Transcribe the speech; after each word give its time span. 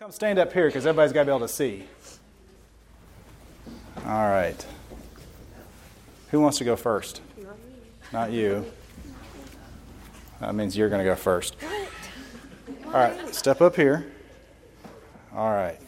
Come 0.00 0.12
stand 0.12 0.38
up 0.38 0.50
here 0.54 0.66
because 0.66 0.86
everybody's 0.86 1.12
got 1.12 1.20
to 1.20 1.26
be 1.26 1.30
able 1.30 1.40
to 1.40 1.48
see. 1.48 1.84
All 4.06 4.30
right. 4.30 4.56
Who 6.30 6.40
wants 6.40 6.56
to 6.56 6.64
go 6.64 6.74
first? 6.74 7.20
Not 8.10 8.32
you. 8.32 8.64
That 10.40 10.54
means 10.54 10.74
you're 10.74 10.88
going 10.88 11.00
to 11.00 11.04
go 11.04 11.14
first. 11.14 11.54
All 12.86 12.92
right, 12.92 13.34
step 13.34 13.60
up 13.60 13.76
here. 13.76 14.10
All 15.34 15.50
right. 15.50 15.78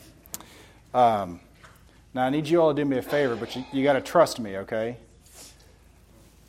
Um, 0.92 1.40
now, 2.12 2.26
I 2.26 2.28
need 2.28 2.46
you 2.46 2.60
all 2.60 2.74
to 2.74 2.82
do 2.82 2.86
me 2.86 2.98
a 2.98 3.02
favor, 3.02 3.34
but 3.34 3.56
you, 3.56 3.64
you 3.72 3.82
got 3.82 3.94
to 3.94 4.02
trust 4.02 4.38
me, 4.38 4.58
okay? 4.58 4.98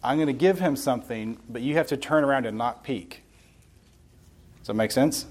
I'm 0.04 0.18
going 0.18 0.28
to 0.28 0.34
give 0.34 0.60
him 0.60 0.76
something, 0.76 1.40
but 1.48 1.62
you 1.62 1.76
have 1.76 1.88
to 1.88 1.96
turn 1.96 2.26
around 2.26 2.46
and 2.46 2.58
not 2.58 2.84
peek. 2.84 3.24
Does 4.60 4.68
that 4.68 4.74
make 4.74 4.92
sense? 4.92 5.28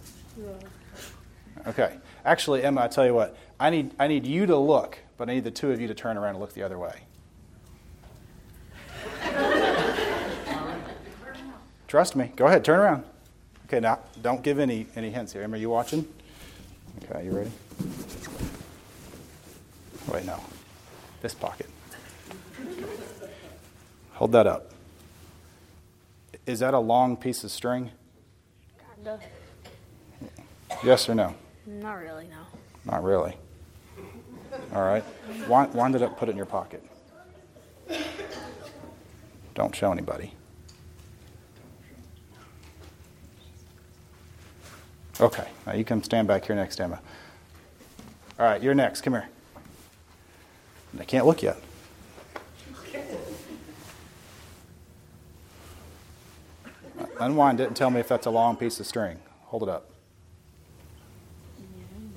Okay. 1.67 1.99
Actually, 2.25 2.63
Emma, 2.63 2.83
I 2.83 2.89
tell 2.89 3.05
you 3.05 3.15
what, 3.15 3.37
I 3.59 3.71
need, 3.71 3.93
I 3.99 4.07
need 4.07 4.27
you 4.27 4.47
to 4.47 4.57
look, 4.57 4.99
but 5.17 5.29
I 5.29 5.35
need 5.35 5.45
the 5.45 5.51
two 5.51 5.71
of 5.73 5.81
you 5.81 5.89
to 5.89 5.95
turn 5.95 6.17
around 6.17 6.31
and 6.31 6.41
look 6.41 6.55
the 6.55 6.63
other 6.63 6.79
way. 6.79 7.03
Trust 11.89 12.17
me. 12.17 12.33
Go 12.37 12.47
ahead, 12.47 12.65
turn 12.65 12.79
around. 12.79 13.05
Okay, 13.67 13.79
now 13.81 13.99
don't 14.23 14.43
give 14.43 14.59
any, 14.59 14.87
any 14.97 15.11
hints 15.11 15.33
here. 15.33 15.43
Emma, 15.43 15.57
are 15.57 15.61
you 15.61 15.69
watching? 15.69 16.07
Okay, 17.05 17.27
you 17.27 17.33
ready? 17.33 17.51
Wait, 20.11 20.25
no. 20.25 20.39
This 21.21 21.35
pocket. 21.35 21.69
Hold 24.15 24.33
that 24.33 24.47
up. 24.47 24.71
Is 26.47 26.61
that 26.61 26.75
a 26.75 26.79
long 26.79 27.17
piece 27.17 27.45
of 27.45 27.51
string? 27.51 27.91
Yes 30.83 31.09
or 31.09 31.15
no? 31.15 31.35
Not 31.81 32.01
really, 32.01 32.27
no. 32.29 32.45
Not 32.85 33.03
really. 33.03 33.37
All 34.75 34.83
right. 34.83 35.05
Wind, 35.49 35.75
wind 35.75 35.95
it 35.95 36.03
up, 36.03 36.19
put 36.19 36.29
it 36.29 36.33
in 36.33 36.37
your 36.37 36.47
pocket. 36.47 36.85
Don't 39.55 39.75
show 39.75 39.93
anybody. 39.93 40.35
Okay, 45.21 45.47
now 45.67 45.75
you 45.75 45.85
can 45.85 46.03
stand 46.03 46.27
back 46.27 46.45
here 46.47 46.57
next 46.57 46.81
Emma. 46.81 47.01
All 48.39 48.47
right, 48.47 48.63
you're 48.63 48.75
next. 48.75 49.03
Come 49.03 49.13
here. 49.13 49.29
I 50.99 51.05
can't 51.05 51.27
look 51.27 51.43
yet. 51.43 51.57
Unwind 57.21 57.61
it 57.61 57.69
and 57.69 57.77
tell 57.77 57.91
me 57.91 58.01
if 58.01 58.09
that's 58.09 58.27
a 58.27 58.31
long 58.31 58.57
piece 58.57 58.81
of 58.81 58.87
string. 58.87 59.21
Hold 59.45 59.63
it 59.63 59.69
up. 59.69 59.91
Yeah, 61.61 61.65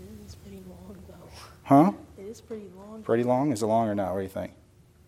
it 0.01 0.25
is 0.25 0.35
pretty 0.35 0.63
long, 0.67 0.97
though. 1.07 1.29
Huh? 1.66 1.91
It 2.17 2.23
is 2.27 2.41
pretty 2.41 2.67
long. 2.77 3.02
Pretty 3.03 3.23
long? 3.23 3.52
Is 3.52 3.61
it 3.63 3.66
long 3.66 3.88
or 3.89 3.95
not? 3.95 4.11
What 4.13 4.19
do 4.19 4.23
you 4.23 4.30
think? 4.30 4.53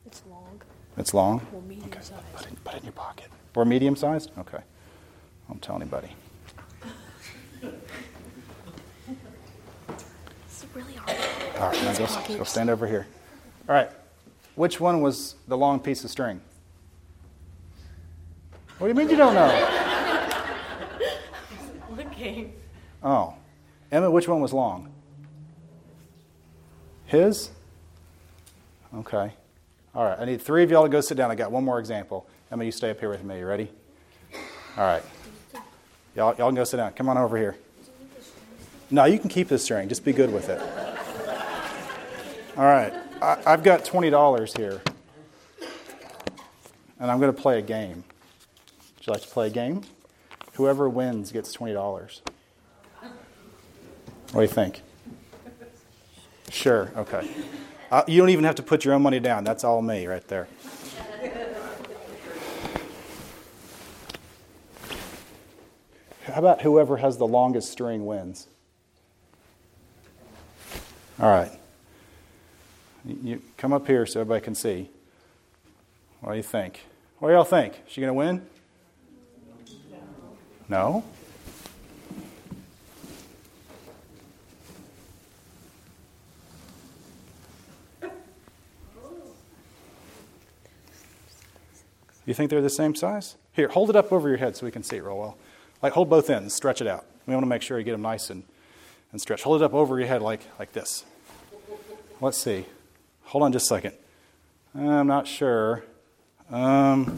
It's 0.05 0.23
long. 0.29 0.61
It's 0.97 1.13
long? 1.13 1.45
Well, 1.51 1.61
medium 1.61 1.87
Okay, 1.89 1.99
size. 2.01 2.19
put 2.35 2.47
it, 2.47 2.63
put 2.63 2.73
it 2.73 2.77
in 2.79 2.83
your 2.85 2.93
pocket. 2.93 3.27
Or 3.55 3.63
medium 3.65 3.95
sized? 3.95 4.31
Okay. 4.37 4.59
Don't 5.47 5.61
tell 5.61 5.75
anybody. 5.75 6.09
It's 10.45 10.65
really 10.73 10.93
hard. 10.93 11.17
All 11.59 11.69
right, 11.71 11.83
now 11.83 11.93
go, 11.93 12.37
go 12.37 12.43
stand 12.43 12.69
over 12.69 12.87
here. 12.87 13.07
All 13.69 13.75
right. 13.75 13.89
Which 14.55 14.79
one 14.79 15.01
was 15.01 15.35
the 15.47 15.57
long 15.57 15.79
piece 15.79 16.03
of 16.03 16.09
string? 16.09 16.41
What 18.79 18.87
do 18.87 18.89
you 18.89 18.95
mean 18.95 19.09
you 19.09 19.17
don't 19.17 19.33
know? 19.33 21.07
Looking. 21.95 22.53
Oh. 23.03 23.35
Emma, 23.91 24.09
which 24.09 24.27
one 24.27 24.41
was 24.41 24.53
long? 24.53 24.91
His? 27.07 27.49
Okay. 28.93 29.31
All 29.95 30.03
right. 30.03 30.19
I 30.19 30.25
need 30.25 30.41
three 30.41 30.63
of 30.63 30.69
y'all 30.69 30.83
to 30.83 30.89
go 30.89 31.01
sit 31.01 31.15
down. 31.15 31.31
I 31.31 31.35
got 31.35 31.51
one 31.51 31.63
more 31.63 31.79
example. 31.79 32.27
Emma, 32.51 32.63
you 32.63 32.71
stay 32.71 32.91
up 32.91 32.99
here 32.99 33.09
with 33.09 33.23
me. 33.23 33.39
You 33.39 33.45
ready? 33.47 33.69
All 34.77 34.83
right. 34.83 35.03
Y'all, 36.15 36.35
y'all 36.35 36.49
can 36.49 36.55
go 36.55 36.63
sit 36.63 36.77
down. 36.77 36.91
Come 36.93 37.09
on 37.09 37.17
over 37.17 37.37
here. 37.37 37.55
No, 38.91 39.05
you 39.05 39.19
can 39.19 39.29
keep 39.29 39.47
this 39.47 39.63
string. 39.63 39.89
Just 39.89 40.05
be 40.05 40.13
good 40.13 40.31
with 40.31 40.49
it. 40.49 40.61
All 42.57 42.63
right. 42.63 42.93
I, 43.21 43.37
I've 43.45 43.63
got 43.63 43.85
$20 43.85 44.57
here. 44.57 44.81
And 46.99 47.11
I'm 47.11 47.19
going 47.19 47.33
to 47.33 47.41
play 47.41 47.59
a 47.59 47.61
game. 47.61 48.03
Would 48.97 49.07
you 49.07 49.13
like 49.13 49.21
to 49.21 49.27
play 49.27 49.47
a 49.47 49.51
game? 49.51 49.81
Whoever 50.53 50.89
wins 50.89 51.31
gets 51.31 51.55
$20. 51.55 52.21
What 53.01 54.33
do 54.33 54.41
you 54.41 54.47
think? 54.47 54.81
Sure, 56.57 56.91
okay. 56.97 57.29
Uh, 57.91 58.03
you 58.07 58.19
don't 58.19 58.29
even 58.29 58.43
have 58.43 58.55
to 58.55 58.63
put 58.63 58.83
your 58.83 58.95
own 58.95 59.03
money 59.03 59.19
down. 59.19 59.43
That's 59.43 59.63
all 59.63 59.79
me 59.83 60.07
right 60.07 60.27
there. 60.27 60.47
How 66.23 66.39
about 66.39 66.63
whoever 66.63 66.97
has 66.97 67.17
the 67.17 67.27
longest 67.27 67.71
string 67.71 68.07
wins? 68.07 68.47
All 71.19 71.29
right. 71.29 71.51
You 73.05 73.39
come 73.57 73.71
up 73.71 73.85
here 73.85 74.07
so 74.07 74.21
everybody 74.21 74.43
can 74.43 74.55
see. 74.55 74.89
What 76.21 76.31
do 76.31 76.37
you 76.37 76.43
think? 76.43 76.81
What 77.19 77.29
do 77.29 77.35
y'all 77.35 77.43
think? 77.43 77.73
Is 77.85 77.93
she 77.93 78.01
going 78.01 78.09
to 78.09 78.15
win? 78.15 78.41
No? 80.67 81.03
You 92.27 92.33
think 92.33 92.49
they're 92.51 92.61
the 92.61 92.69
same 92.69 92.93
size? 92.93 93.37
Here, 93.53 93.69
hold 93.69 93.89
it 93.89 93.95
up 93.95 94.11
over 94.11 94.27
your 94.27 94.37
head 94.37 94.57
so 94.57 94.65
we 94.65 94.71
can 94.71 94.83
see 94.83 94.97
it 94.97 95.03
real 95.03 95.17
well. 95.17 95.37
Like, 95.81 95.93
hold 95.93 96.09
both 96.09 96.29
ends, 96.29 96.53
stretch 96.53 96.81
it 96.81 96.87
out. 96.87 97.05
We 97.25 97.33
want 97.33 97.43
to 97.43 97.47
make 97.47 97.61
sure 97.61 97.79
you 97.79 97.85
get 97.85 97.93
them 97.93 98.01
nice 98.01 98.29
and, 98.29 98.43
and 99.13 99.21
stretched. 99.21 99.43
Hold 99.43 99.61
it 99.61 99.65
up 99.65 99.73
over 99.73 99.97
your 99.97 100.09
head 100.09 100.21
like, 100.21 100.41
like 100.59 100.73
this. 100.73 101.05
Let's 102.19 102.37
see. 102.37 102.65
Hold 103.23 103.45
on 103.45 103.53
just 103.53 103.65
a 103.65 103.69
second. 103.69 103.93
I'm 104.75 105.07
not 105.07 105.25
sure. 105.25 105.85
Um, 106.51 107.17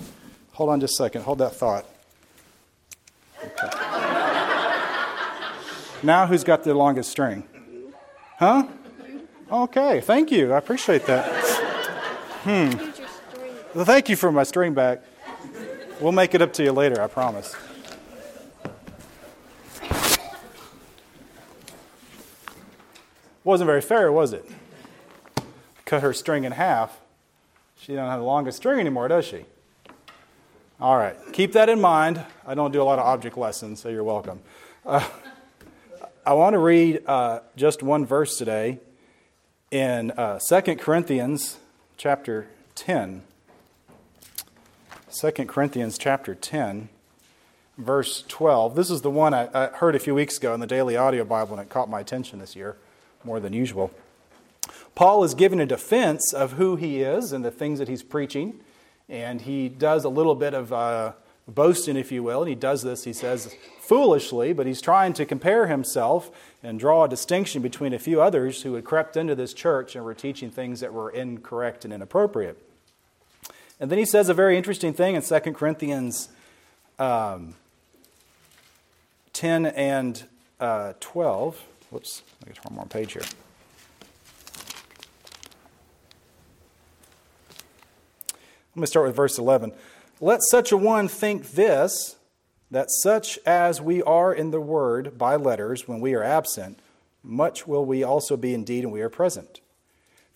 hold 0.51 0.69
on 0.69 0.79
just 0.79 0.93
a 0.93 1.03
second. 1.03 1.23
Hold 1.23 1.39
that 1.39 1.55
thought. 1.55 1.85
Okay. 3.43 3.69
now, 6.03 6.27
who's 6.27 6.43
got 6.43 6.63
the 6.63 6.75
longest 6.75 7.09
string? 7.09 7.43
Huh? 8.37 8.67
Okay, 9.51 10.01
thank 10.01 10.31
you. 10.31 10.53
I 10.53 10.59
appreciate 10.59 11.07
that. 11.07 11.45
String. 12.41 12.93
Well, 13.75 13.85
thank 13.85 14.09
you 14.09 14.15
for 14.15 14.31
my 14.31 14.41
string 14.41 14.73
back. 14.73 15.03
We'll 16.01 16.11
make 16.11 16.33
it 16.33 16.41
up 16.41 16.53
to 16.53 16.63
you 16.63 16.71
later, 16.71 16.99
I 16.99 17.05
promise. 17.05 17.55
Wasn't 23.43 23.67
very 23.67 23.81
fair, 23.81 24.11
was 24.11 24.33
it? 24.33 24.43
Cut 25.85 26.01
her 26.01 26.13
string 26.13 26.45
in 26.45 26.53
half. 26.53 26.99
She 27.77 27.93
doesn't 27.93 28.09
have 28.09 28.19
the 28.19 28.25
longest 28.25 28.57
string 28.57 28.79
anymore, 28.79 29.07
does 29.07 29.25
she? 29.25 29.45
All 30.81 30.97
right, 30.97 31.15
keep 31.31 31.53
that 31.53 31.69
in 31.69 31.79
mind. 31.79 32.25
I 32.47 32.55
don't 32.55 32.71
do 32.71 32.81
a 32.81 32.83
lot 32.83 32.97
of 32.97 33.05
object 33.05 33.37
lessons, 33.37 33.79
so 33.79 33.89
you're 33.89 34.03
welcome. 34.03 34.39
Uh, 34.83 35.07
I 36.25 36.33
want 36.33 36.55
to 36.55 36.59
read 36.59 37.03
uh, 37.05 37.41
just 37.55 37.83
one 37.83 38.03
verse 38.03 38.35
today 38.35 38.79
in 39.69 40.09
uh, 40.11 40.39
2 40.39 40.75
Corinthians 40.77 41.59
chapter 41.97 42.47
10. 42.73 43.21
2 45.11 45.31
Corinthians 45.45 45.97
chapter 45.97 46.35
10, 46.35 46.87
verse 47.79 48.23
12. 48.27 48.75
This 48.75 48.91
is 48.91 49.01
the 49.01 49.09
one 49.09 49.33
I, 49.33 49.49
I 49.55 49.67
heard 49.67 49.95
a 49.95 49.99
few 49.99 50.13
weeks 50.13 50.37
ago 50.37 50.53
in 50.53 50.59
the 50.59 50.67
Daily 50.67 50.95
Audio 50.95 51.25
Bible, 51.25 51.53
and 51.53 51.61
it 51.63 51.69
caught 51.69 51.89
my 51.89 51.99
attention 51.99 52.37
this 52.37 52.55
year 52.55 52.77
more 53.23 53.39
than 53.39 53.51
usual. 53.51 53.89
Paul 54.93 55.23
is 55.23 55.33
giving 55.33 55.59
a 55.59 55.65
defense 55.65 56.31
of 56.31 56.53
who 56.53 56.75
he 56.75 57.01
is 57.01 57.31
and 57.31 57.43
the 57.43 57.49
things 57.49 57.79
that 57.79 57.87
he's 57.87 58.03
preaching, 58.03 58.59
and 59.07 59.41
he 59.41 59.67
does 59.67 60.03
a 60.03 60.09
little 60.09 60.35
bit 60.35 60.53
of 60.53 60.71
uh, 60.71 61.13
boasting, 61.47 61.97
if 61.97 62.11
you 62.11 62.21
will. 62.21 62.41
And 62.41 62.49
he 62.49 62.55
does 62.55 62.83
this, 62.83 63.05
he 63.05 63.13
says, 63.13 63.55
foolishly, 63.81 64.53
but 64.53 64.67
he's 64.67 64.81
trying 64.81 65.13
to 65.13 65.25
compare 65.25 65.65
himself 65.65 66.29
and 66.61 66.79
draw 66.79 67.05
a 67.05 67.09
distinction 67.09 67.63
between 67.63 67.93
a 67.93 67.99
few 67.99 68.21
others 68.21 68.61
who 68.61 68.75
had 68.75 68.85
crept 68.85 69.17
into 69.17 69.33
this 69.33 69.55
church 69.55 69.95
and 69.95 70.05
were 70.05 70.13
teaching 70.13 70.51
things 70.51 70.81
that 70.81 70.93
were 70.93 71.09
incorrect 71.09 71.83
and 71.83 71.91
inappropriate. 71.91 72.63
And 73.79 73.89
then 73.89 73.97
he 73.97 74.05
says 74.05 74.27
a 74.29 74.33
very 74.33 74.57
interesting 74.57 74.93
thing 74.93 75.15
in 75.15 75.21
2 75.21 75.39
Corinthians 75.53 76.29
um, 76.97 77.55
10 79.33 79.67
and 79.67 80.23
uh, 80.59 80.93
12. 80.99 81.63
Whoops, 81.91 82.23
I 82.43 82.49
get 82.49 82.65
one 82.65 82.75
more 82.75 82.85
page 82.85 83.13
here. 83.13 83.23
Let 88.75 88.81
me 88.81 88.85
start 88.85 89.07
with 89.07 89.15
verse 89.15 89.37
11. 89.37 89.71
Let 90.21 90.41
such 90.51 90.71
a 90.71 90.77
one 90.77 91.07
think 91.07 91.51
this, 91.51 92.17
that 92.69 92.87
such 93.01 93.39
as 93.45 93.81
we 93.81 94.03
are 94.03 94.33
in 94.33 94.51
the 94.51 94.59
word 94.59 95.17
by 95.17 95.37
letters 95.37 95.87
when 95.87 96.01
we 96.01 96.13
are 96.13 96.23
absent, 96.23 96.79
much 97.23 97.65
will 97.65 97.85
we 97.85 98.03
also 98.03 98.37
be 98.37 98.53
indeed 98.53 98.83
when 98.83 98.93
we 98.93 99.01
are 99.01 99.09
present. 99.09 99.61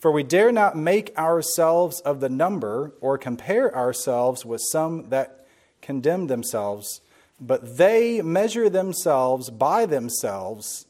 For 0.04 0.12
we 0.12 0.24
dare 0.24 0.52
not 0.52 0.76
make 0.76 1.18
ourselves 1.18 2.02
of 2.02 2.20
the 2.20 2.28
number 2.28 2.92
or 3.00 3.18
compare 3.18 3.74
ourselves 3.74 4.46
with 4.46 4.60
some 4.70 5.08
that 5.12 5.48
condemn 5.82 6.28
themselves, 6.28 7.00
but 7.40 7.78
they 7.78 8.22
measure 8.22 8.70
themselves 8.70 9.50
by 9.50 9.86
themselves 9.86 10.88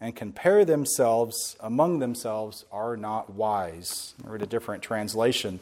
and 0.00 0.16
compare 0.16 0.64
themselves 0.64 1.56
among 1.60 2.00
themselves 2.00 2.64
are 2.72 2.96
not 2.96 3.30
wise. 3.30 4.14
I 4.26 4.30
read 4.30 4.42
a 4.42 4.46
different 4.46 4.82
translation. 4.82 5.60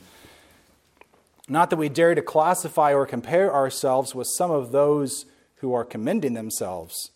Not 1.46 1.68
that 1.68 1.76
we 1.76 1.90
dare 1.90 2.14
to 2.14 2.22
classify 2.22 2.94
or 2.94 3.04
compare 3.04 3.52
ourselves 3.52 4.14
with 4.14 4.28
some 4.34 4.50
of 4.50 4.72
those 4.72 5.26
who 5.56 5.74
are 5.74 5.84
commending 5.84 6.32
themselves, 6.32 7.10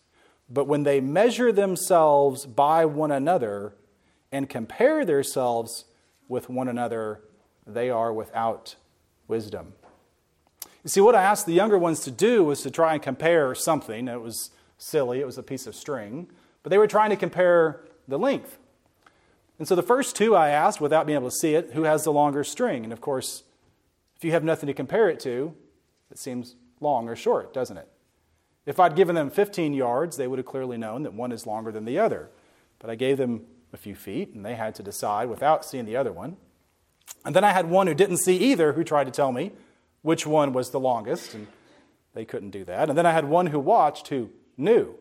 but 0.51 0.67
when 0.67 0.83
they 0.83 1.01
measure 1.01 1.51
themselves 1.51 2.45
by 2.45 2.85
one 2.85 3.11
another, 3.11 3.73
and 4.31 4.49
compare 4.49 5.05
themselves 5.05 5.85
with 6.27 6.49
one 6.49 6.67
another, 6.67 7.21
they 7.65 7.89
are 7.89 8.13
without 8.13 8.75
wisdom. 9.27 9.73
You 10.83 10.89
see, 10.89 11.01
what 11.01 11.15
I 11.15 11.23
asked 11.23 11.45
the 11.45 11.53
younger 11.53 11.77
ones 11.77 12.01
to 12.01 12.11
do 12.11 12.43
was 12.43 12.61
to 12.61 12.71
try 12.71 12.93
and 12.93 13.01
compare 13.01 13.53
something. 13.53 14.07
It 14.07 14.21
was 14.21 14.51
silly, 14.77 15.19
it 15.19 15.25
was 15.25 15.37
a 15.37 15.43
piece 15.43 15.67
of 15.67 15.75
string, 15.75 16.29
but 16.63 16.69
they 16.69 16.77
were 16.77 16.87
trying 16.87 17.09
to 17.09 17.15
compare 17.15 17.81
the 18.07 18.17
length. 18.17 18.57
And 19.57 19.67
so 19.67 19.75
the 19.75 19.83
first 19.83 20.15
two 20.15 20.35
I 20.35 20.49
asked, 20.49 20.79
without 20.79 21.05
being 21.05 21.17
able 21.17 21.29
to 21.29 21.35
see 21.35 21.53
it, 21.53 21.71
who 21.73 21.83
has 21.83 22.05
the 22.05 22.13
longer 22.13 22.45
string? 22.45 22.85
And 22.85 22.93
of 22.93 23.01
course, 23.01 23.43
if 24.15 24.23
you 24.23 24.31
have 24.31 24.43
nothing 24.43 24.67
to 24.67 24.73
compare 24.73 25.09
it 25.09 25.19
to, 25.21 25.53
it 26.09 26.17
seems 26.17 26.55
long 26.79 27.09
or 27.09 27.15
short, 27.15 27.53
doesn't 27.53 27.77
it? 27.77 27.89
If 28.65 28.79
I'd 28.79 28.95
given 28.95 29.15
them 29.15 29.29
15 29.29 29.73
yards, 29.73 30.15
they 30.15 30.27
would 30.27 30.39
have 30.39 30.45
clearly 30.45 30.77
known 30.77 31.03
that 31.03 31.13
one 31.13 31.31
is 31.31 31.45
longer 31.45 31.71
than 31.71 31.85
the 31.85 31.99
other. 31.99 32.29
But 32.79 32.89
I 32.89 32.95
gave 32.95 33.17
them 33.17 33.45
a 33.73 33.77
few 33.77 33.95
feet, 33.95 34.33
and 34.33 34.45
they 34.45 34.55
had 34.55 34.75
to 34.75 34.83
decide 34.83 35.29
without 35.29 35.65
seeing 35.65 35.85
the 35.85 35.95
other 35.95 36.11
one. 36.11 36.37
And 37.25 37.35
then 37.35 37.43
I 37.43 37.51
had 37.51 37.69
one 37.69 37.87
who 37.87 37.93
didn't 37.93 38.17
see 38.17 38.37
either 38.37 38.73
who 38.73 38.83
tried 38.83 39.05
to 39.05 39.11
tell 39.11 39.31
me 39.31 39.51
which 40.01 40.25
one 40.25 40.53
was 40.53 40.69
the 40.71 40.79
longest, 40.79 41.33
and 41.33 41.47
they 42.13 42.25
couldn't 42.25 42.51
do 42.51 42.63
that. 42.65 42.89
And 42.89 42.97
then 42.97 43.05
I 43.05 43.11
had 43.11 43.25
one 43.25 43.47
who 43.47 43.59
watched 43.59 44.07
who 44.07 44.29
knew. 44.57 44.95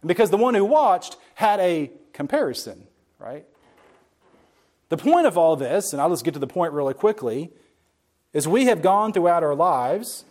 And 0.00 0.08
because 0.08 0.30
the 0.30 0.36
one 0.36 0.54
who 0.54 0.64
watched 0.64 1.16
had 1.34 1.60
a 1.60 1.90
comparison, 2.12 2.86
right? 3.18 3.44
The 4.88 4.96
point 4.96 5.26
of 5.26 5.36
all 5.36 5.56
this, 5.56 5.92
and 5.92 6.00
I'll 6.00 6.10
just 6.10 6.24
get 6.24 6.34
to 6.34 6.40
the 6.40 6.46
point 6.46 6.72
really 6.72 6.94
quickly, 6.94 7.50
is 8.32 8.48
we 8.48 8.66
have 8.66 8.82
gone 8.82 9.12
throughout 9.12 9.42
our 9.42 9.54
lives 9.54 10.24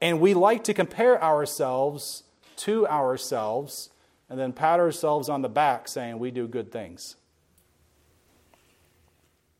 and 0.00 0.20
we 0.20 0.34
like 0.34 0.64
to 0.64 0.74
compare 0.74 1.22
ourselves 1.22 2.22
to 2.56 2.86
ourselves 2.86 3.90
and 4.28 4.38
then 4.38 4.52
pat 4.52 4.80
ourselves 4.80 5.28
on 5.28 5.42
the 5.42 5.48
back 5.48 5.88
saying 5.88 6.18
we 6.18 6.30
do 6.30 6.46
good 6.46 6.70
things. 6.70 7.16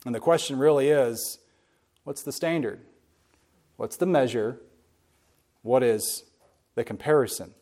And 0.05 0.15
the 0.15 0.21
question 0.21 0.59
really 0.59 0.89
is 0.89 1.39
what's 2.05 2.23
the 2.23 2.33
standard? 2.33 2.81
What's 3.77 3.97
the 3.97 4.07
measure? 4.07 4.61
What 5.63 5.83
is 5.83 6.25
the 6.75 6.85
comparison? 6.85 7.55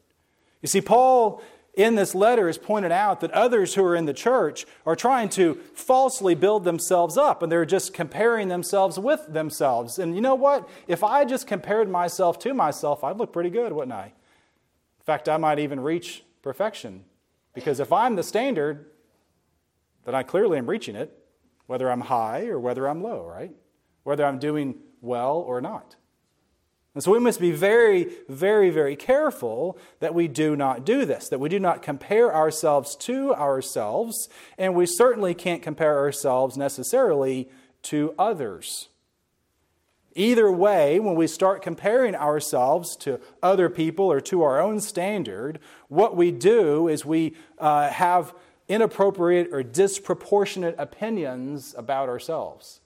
You 0.63 0.69
see, 0.69 0.81
Paul 0.81 1.43
in 1.75 1.95
this 1.95 2.15
letter 2.15 2.47
has 2.47 2.57
pointed 2.57 2.91
out 2.91 3.21
that 3.21 3.31
others 3.33 3.75
who 3.75 3.85
are 3.85 3.95
in 3.95 4.07
the 4.07 4.15
church 4.15 4.65
are 4.87 4.97
trying 4.97 5.29
to 5.29 5.55
falsely 5.75 6.35
build 6.35 6.65
themselves 6.65 7.19
up 7.19 7.43
and 7.43 7.53
they're 7.53 7.67
just 7.67 7.93
comparing 7.93 8.49
themselves 8.49 8.99
with 8.99 9.27
themselves. 9.29 9.99
And 9.99 10.15
you 10.15 10.23
know 10.23 10.35
what? 10.35 10.69
If 10.89 11.05
I 11.05 11.27
just 11.27 11.47
compared 11.47 11.91
myself 11.91 12.39
to 12.41 12.55
myself, 12.55 13.05
I'd 13.05 13.19
look 13.19 13.33
pretty 13.33 13.51
good, 13.51 13.73
wouldn't 13.73 13.93
I? 13.93 14.07
In 14.07 15.05
fact, 15.05 15.29
I 15.29 15.37
might 15.37 15.59
even 15.59 15.79
reach 15.79 16.25
perfection. 16.47 17.05
Because 17.55 17.81
if 17.81 17.93
I'm 17.93 18.15
the 18.15 18.23
standard, 18.23 18.87
then 20.05 20.15
I 20.15 20.23
clearly 20.23 20.59
am 20.59 20.71
reaching 20.71 20.95
it, 20.95 21.13
whether 21.67 21.91
I'm 21.91 22.03
high 22.03 22.47
or 22.47 22.61
whether 22.61 22.89
I'm 22.89 23.03
low, 23.03 23.27
right? 23.27 23.51
Whether 24.05 24.25
I'm 24.25 24.39
doing 24.39 24.77
well 25.01 25.39
or 25.39 25.61
not. 25.61 25.97
And 26.95 27.03
so 27.03 27.11
we 27.11 27.19
must 27.19 27.41
be 27.41 27.51
very, 27.51 28.13
very, 28.29 28.71
very 28.71 28.95
careful 28.95 29.77
that 29.99 30.15
we 30.15 30.29
do 30.29 30.55
not 30.55 30.87
do 30.87 31.05
this, 31.05 31.29
that 31.31 31.41
we 31.41 31.49
do 31.49 31.59
not 31.59 31.83
compare 31.83 32.33
ourselves 32.33 32.95
to 33.01 33.35
ourselves, 33.35 34.29
and 34.57 34.73
we 34.77 34.87
certainly 34.87 35.35
can't 35.35 35.63
compare 35.63 35.99
ourselves 35.99 36.57
necessarily 36.57 37.51
to 37.83 38.15
others. 38.21 38.89
Either 40.17 40.51
way, 40.51 40.99
when 40.99 41.15
we 41.15 41.27
start 41.27 41.61
comparing 41.61 42.15
ourselves 42.15 42.97
to 42.97 43.21
other 43.43 43.69
people 43.69 44.11
or 44.11 44.19
to 44.19 44.43
our 44.43 44.59
own 44.59 44.81
standard, 44.81 45.59
what 45.89 46.17
we 46.17 46.31
do 46.31 46.89
is 46.89 47.05
we 47.05 47.37
uh, 47.59 47.91
have 47.91 48.35
inappropriate 48.67 49.51
or 49.53 49.63
disproportionate 49.63 50.75
opinions 50.79 51.75
about 51.77 52.09
ourselves. 52.09 52.81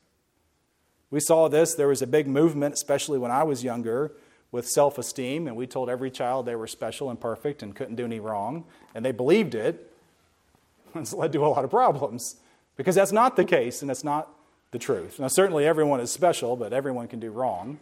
We 1.12 1.21
saw 1.21 1.49
this. 1.49 1.75
There 1.75 1.87
was 1.87 2.03
a 2.03 2.06
big 2.06 2.27
movement, 2.27 2.75
especially 2.75 3.19
when 3.19 3.31
I 3.31 3.44
was 3.44 3.62
younger, 3.62 4.11
with 4.50 4.69
self 4.69 4.99
esteem, 4.99 5.47
and 5.47 5.56
we 5.56 5.69
told 5.69 5.88
every 5.88 6.11
child 6.11 6.47
they 6.47 6.56
were 6.56 6.67
special 6.67 7.11
and 7.11 7.21
perfect 7.21 7.62
and 7.62 7.77
couldn't 7.77 7.94
do 7.94 8.05
any 8.05 8.19
wrong, 8.19 8.65
and 8.93 9.05
they 9.05 9.12
believed 9.12 9.55
it. 9.55 9.87
It's 10.97 11.12
led 11.12 11.32
to 11.35 11.47
a 11.47 11.49
lot 11.49 11.65
of 11.65 11.71
problems 11.71 12.35
because 12.77 12.97
that's 12.97 13.12
not 13.12 13.37
the 13.37 13.44
case 13.44 13.82
and 13.82 13.91
it's 13.93 14.03
not 14.03 14.29
the 14.70 14.78
truth. 14.78 15.19
Now, 15.19 15.28
certainly 15.28 15.67
everyone 15.67 16.00
is 16.00 16.12
special, 16.12 16.56
but 16.56 16.72
everyone 16.72 17.08
can 17.08 17.20
do 17.20 17.31
wrong. 17.31 17.78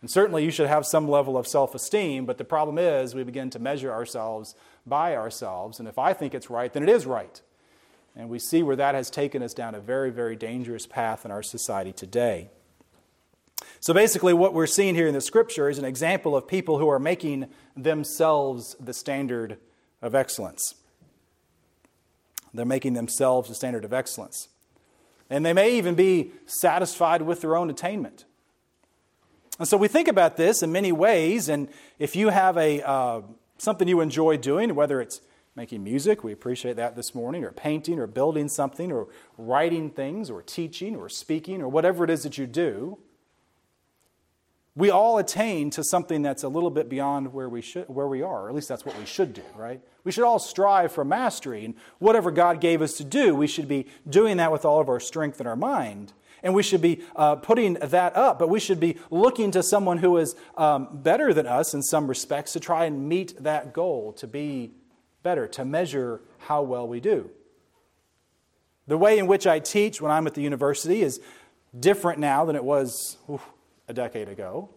And 0.00 0.10
certainly 0.10 0.44
you 0.44 0.50
should 0.50 0.68
have 0.68 0.86
some 0.86 1.08
level 1.08 1.36
of 1.36 1.46
self 1.46 1.74
esteem, 1.74 2.26
but 2.26 2.38
the 2.38 2.44
problem 2.44 2.78
is 2.78 3.14
we 3.14 3.24
begin 3.24 3.50
to 3.50 3.58
measure 3.58 3.92
ourselves 3.92 4.54
by 4.86 5.16
ourselves, 5.16 5.78
and 5.78 5.88
if 5.88 5.98
I 5.98 6.12
think 6.12 6.34
it's 6.34 6.50
right, 6.50 6.72
then 6.72 6.82
it 6.82 6.88
is 6.88 7.06
right. 7.06 7.40
And 8.14 8.28
we 8.28 8.38
see 8.38 8.62
where 8.62 8.76
that 8.76 8.94
has 8.94 9.10
taken 9.10 9.42
us 9.42 9.52
down 9.52 9.74
a 9.74 9.80
very, 9.80 10.10
very 10.10 10.36
dangerous 10.36 10.86
path 10.86 11.24
in 11.24 11.30
our 11.30 11.42
society 11.42 11.92
today. 11.92 12.48
So 13.80 13.92
basically, 13.92 14.32
what 14.32 14.54
we're 14.54 14.66
seeing 14.66 14.94
here 14.94 15.06
in 15.06 15.14
the 15.14 15.20
scripture 15.20 15.68
is 15.68 15.78
an 15.78 15.84
example 15.84 16.36
of 16.36 16.46
people 16.46 16.78
who 16.78 16.88
are 16.88 16.98
making 16.98 17.48
themselves 17.76 18.74
the 18.80 18.94
standard 18.94 19.58
of 20.00 20.14
excellence. 20.14 20.74
They're 22.54 22.64
making 22.64 22.94
themselves 22.94 23.48
the 23.48 23.54
standard 23.54 23.84
of 23.84 23.92
excellence. 23.92 24.48
And 25.28 25.44
they 25.44 25.52
may 25.52 25.76
even 25.76 25.94
be 25.94 26.32
satisfied 26.46 27.22
with 27.22 27.40
their 27.40 27.56
own 27.56 27.70
attainment. 27.70 28.24
And 29.58 29.66
so 29.66 29.76
we 29.76 29.88
think 29.88 30.08
about 30.08 30.36
this 30.36 30.62
in 30.62 30.70
many 30.70 30.92
ways. 30.92 31.48
And 31.48 31.68
if 31.98 32.14
you 32.14 32.28
have 32.28 32.56
a, 32.56 32.82
uh, 32.82 33.22
something 33.58 33.88
you 33.88 34.00
enjoy 34.00 34.36
doing, 34.36 34.74
whether 34.74 35.00
it's 35.00 35.20
making 35.54 35.82
music, 35.82 36.22
we 36.22 36.32
appreciate 36.32 36.76
that 36.76 36.94
this 36.94 37.14
morning, 37.14 37.42
or 37.42 37.50
painting, 37.50 37.98
or 37.98 38.06
building 38.06 38.48
something, 38.48 38.92
or 38.92 39.08
writing 39.38 39.88
things, 39.88 40.28
or 40.28 40.42
teaching, 40.42 40.94
or 40.94 41.08
speaking, 41.08 41.62
or 41.62 41.68
whatever 41.68 42.04
it 42.04 42.10
is 42.10 42.22
that 42.22 42.36
you 42.36 42.46
do, 42.46 42.98
we 44.76 44.90
all 44.90 45.16
attain 45.16 45.70
to 45.70 45.82
something 45.82 46.20
that's 46.20 46.42
a 46.42 46.48
little 46.48 46.70
bit 46.70 46.90
beyond 46.90 47.32
where 47.32 47.48
we, 47.48 47.62
should, 47.62 47.88
where 47.88 48.06
we 48.06 48.20
are, 48.20 48.48
at 48.48 48.54
least 48.54 48.68
that's 48.68 48.84
what 48.84 48.96
we 48.98 49.06
should 49.06 49.32
do, 49.32 49.42
right? 49.56 49.80
We 50.04 50.12
should 50.12 50.24
all 50.24 50.38
strive 50.38 50.92
for 50.92 51.02
mastery, 51.02 51.64
and 51.64 51.74
whatever 51.98 52.30
God 52.30 52.60
gave 52.60 52.82
us 52.82 52.92
to 52.98 53.04
do, 53.04 53.34
we 53.34 53.46
should 53.46 53.68
be 53.68 53.86
doing 54.08 54.36
that 54.36 54.52
with 54.52 54.66
all 54.66 54.78
of 54.78 54.90
our 54.90 55.00
strength 55.00 55.40
and 55.40 55.48
our 55.48 55.56
mind. 55.56 56.12
And 56.42 56.54
we 56.54 56.62
should 56.62 56.82
be 56.82 57.02
uh, 57.16 57.36
putting 57.36 57.74
that 57.74 58.14
up, 58.14 58.38
but 58.38 58.50
we 58.50 58.60
should 58.60 58.78
be 58.78 58.98
looking 59.10 59.50
to 59.52 59.62
someone 59.62 59.98
who 59.98 60.18
is 60.18 60.36
um, 60.58 60.88
better 60.92 61.32
than 61.32 61.46
us 61.46 61.72
in 61.72 61.82
some 61.82 62.06
respects 62.06 62.52
to 62.52 62.60
try 62.60 62.84
and 62.84 63.08
meet 63.08 63.42
that 63.42 63.72
goal, 63.72 64.12
to 64.12 64.26
be 64.26 64.72
better, 65.22 65.48
to 65.48 65.64
measure 65.64 66.20
how 66.38 66.60
well 66.60 66.86
we 66.86 67.00
do. 67.00 67.30
The 68.86 68.98
way 68.98 69.18
in 69.18 69.26
which 69.26 69.46
I 69.46 69.58
teach 69.58 70.02
when 70.02 70.12
I'm 70.12 70.26
at 70.26 70.34
the 70.34 70.42
university 70.42 71.02
is 71.02 71.20
different 71.78 72.20
now 72.20 72.44
than 72.44 72.54
it 72.54 72.62
was 72.62 73.16
oof, 73.28 73.42
a 73.88 73.94
decade 73.94 74.28
ago. 74.28 74.68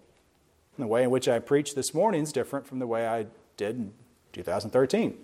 And 0.77 0.83
the 0.83 0.87
way 0.87 1.03
in 1.03 1.09
which 1.09 1.27
I 1.27 1.39
preach 1.39 1.75
this 1.75 1.93
morning 1.93 2.23
is 2.23 2.31
different 2.31 2.67
from 2.67 2.79
the 2.79 2.87
way 2.87 3.07
I 3.07 3.27
did 3.57 3.75
in 3.75 3.93
2013 4.33 5.17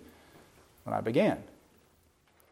when 0.84 0.94
I 0.94 1.00
began. 1.00 1.42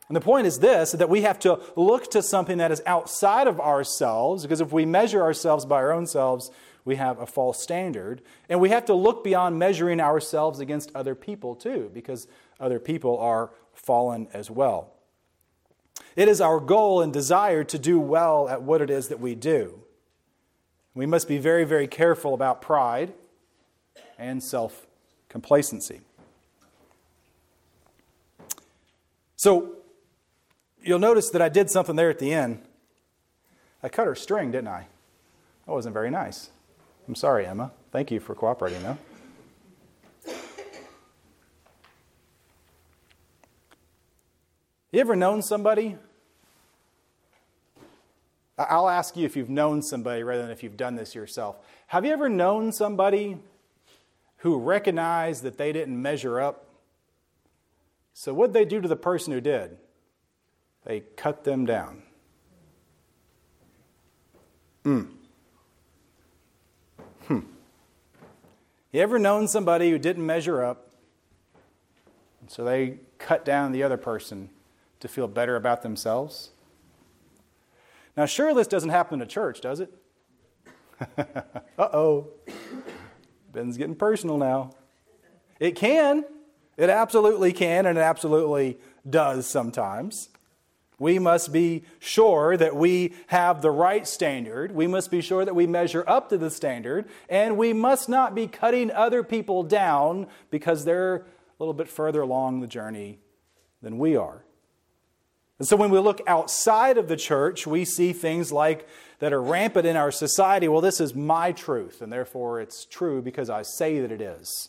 And 0.08 0.16
the 0.16 0.20
point 0.20 0.46
is 0.46 0.58
this 0.58 0.92
that 0.92 1.08
we 1.08 1.22
have 1.22 1.38
to 1.40 1.60
look 1.76 2.10
to 2.10 2.22
something 2.22 2.58
that 2.58 2.70
is 2.70 2.82
outside 2.86 3.46
of 3.46 3.60
ourselves, 3.60 4.42
because 4.42 4.60
if 4.60 4.72
we 4.72 4.84
measure 4.84 5.22
ourselves 5.22 5.64
by 5.64 5.76
our 5.76 5.92
own 5.92 6.06
selves, 6.06 6.50
we 6.84 6.96
have 6.96 7.18
a 7.18 7.26
false 7.26 7.62
standard. 7.62 8.20
And 8.48 8.60
we 8.60 8.68
have 8.68 8.84
to 8.86 8.94
look 8.94 9.24
beyond 9.24 9.58
measuring 9.58 10.00
ourselves 10.00 10.60
against 10.60 10.90
other 10.94 11.14
people, 11.14 11.54
too, 11.54 11.90
because 11.94 12.28
other 12.60 12.78
people 12.78 13.18
are 13.18 13.50
fallen 13.72 14.28
as 14.32 14.50
well. 14.50 14.92
It 16.16 16.28
is 16.28 16.40
our 16.40 16.60
goal 16.60 17.00
and 17.00 17.12
desire 17.12 17.64
to 17.64 17.78
do 17.78 17.98
well 17.98 18.48
at 18.48 18.62
what 18.62 18.80
it 18.80 18.90
is 18.90 19.08
that 19.08 19.20
we 19.20 19.34
do. 19.34 19.83
We 20.94 21.06
must 21.06 21.26
be 21.26 21.38
very, 21.38 21.64
very 21.64 21.88
careful 21.88 22.34
about 22.34 22.62
pride 22.62 23.12
and 24.18 24.42
self 24.42 24.86
complacency. 25.28 26.00
So, 29.36 29.76
you'll 30.82 31.00
notice 31.00 31.30
that 31.30 31.42
I 31.42 31.48
did 31.48 31.68
something 31.68 31.96
there 31.96 32.10
at 32.10 32.18
the 32.18 32.32
end. 32.32 32.62
I 33.82 33.88
cut 33.88 34.06
her 34.06 34.14
string, 34.14 34.52
didn't 34.52 34.68
I? 34.68 34.86
That 35.66 35.72
wasn't 35.72 35.92
very 35.92 36.10
nice. 36.10 36.50
I'm 37.08 37.14
sorry, 37.14 37.44
Emma. 37.44 37.72
Thank 37.90 38.10
you 38.10 38.20
for 38.20 38.34
cooperating, 38.34 38.82
though. 38.82 38.98
You 44.92 45.00
ever 45.00 45.16
known 45.16 45.42
somebody? 45.42 45.96
I'll 48.56 48.88
ask 48.88 49.16
you 49.16 49.24
if 49.26 49.36
you've 49.36 49.50
known 49.50 49.82
somebody 49.82 50.22
rather 50.22 50.42
than 50.42 50.50
if 50.50 50.62
you've 50.62 50.76
done 50.76 50.94
this 50.94 51.14
yourself. 51.14 51.56
Have 51.88 52.04
you 52.04 52.12
ever 52.12 52.28
known 52.28 52.70
somebody 52.70 53.38
who 54.38 54.58
recognized 54.58 55.42
that 55.42 55.58
they 55.58 55.72
didn't 55.72 56.00
measure 56.00 56.40
up? 56.40 56.66
So, 58.12 58.32
what 58.32 58.52
did 58.52 58.54
they 58.54 58.64
do 58.64 58.80
to 58.80 58.86
the 58.86 58.96
person 58.96 59.32
who 59.32 59.40
did? 59.40 59.76
They 60.84 61.00
cut 61.00 61.44
them 61.44 61.66
down. 61.66 62.02
Mm. 64.84 65.08
Hmm. 67.26 67.40
You 68.92 69.00
ever 69.00 69.18
known 69.18 69.48
somebody 69.48 69.90
who 69.90 69.98
didn't 69.98 70.24
measure 70.24 70.62
up? 70.62 70.90
So 72.46 72.64
they 72.64 72.98
cut 73.18 73.44
down 73.44 73.72
the 73.72 73.82
other 73.82 73.96
person 73.96 74.50
to 75.00 75.08
feel 75.08 75.26
better 75.26 75.56
about 75.56 75.82
themselves? 75.82 76.50
Now, 78.16 78.26
sure, 78.26 78.54
this 78.54 78.68
doesn't 78.68 78.90
happen 78.90 79.20
in 79.20 79.22
a 79.22 79.28
church, 79.28 79.60
does 79.60 79.80
it? 79.80 79.92
uh 81.18 81.42
oh. 81.78 82.28
Ben's 83.52 83.76
getting 83.76 83.94
personal 83.94 84.38
now. 84.38 84.70
It 85.60 85.76
can. 85.76 86.24
It 86.76 86.90
absolutely 86.90 87.52
can, 87.52 87.86
and 87.86 87.96
it 87.96 88.00
absolutely 88.00 88.78
does 89.08 89.46
sometimes. 89.46 90.28
We 90.98 91.18
must 91.18 91.52
be 91.52 91.84
sure 91.98 92.56
that 92.56 92.76
we 92.76 93.14
have 93.26 93.62
the 93.62 93.70
right 93.70 94.06
standard. 94.06 94.72
We 94.72 94.86
must 94.86 95.10
be 95.10 95.20
sure 95.20 95.44
that 95.44 95.54
we 95.54 95.66
measure 95.66 96.04
up 96.06 96.28
to 96.28 96.38
the 96.38 96.50
standard. 96.50 97.06
And 97.28 97.56
we 97.56 97.72
must 97.72 98.08
not 98.08 98.34
be 98.34 98.46
cutting 98.46 98.90
other 98.92 99.24
people 99.24 99.64
down 99.64 100.28
because 100.50 100.84
they're 100.84 101.16
a 101.16 101.24
little 101.58 101.74
bit 101.74 101.88
further 101.88 102.22
along 102.22 102.60
the 102.60 102.66
journey 102.68 103.18
than 103.82 103.98
we 103.98 104.16
are. 104.16 104.43
And 105.58 105.68
so 105.68 105.76
when 105.76 105.90
we 105.90 105.98
look 105.98 106.20
outside 106.26 106.98
of 106.98 107.08
the 107.08 107.16
church, 107.16 107.66
we 107.66 107.84
see 107.84 108.12
things 108.12 108.50
like 108.50 108.88
that 109.20 109.32
are 109.32 109.40
rampant 109.40 109.86
in 109.86 109.96
our 109.96 110.10
society. 110.10 110.66
Well, 110.66 110.80
this 110.80 111.00
is 111.00 111.14
my 111.14 111.52
truth, 111.52 112.02
and 112.02 112.12
therefore 112.12 112.60
it's 112.60 112.84
true 112.84 113.22
because 113.22 113.48
I 113.48 113.62
say 113.62 114.00
that 114.00 114.10
it 114.10 114.20
is. 114.20 114.68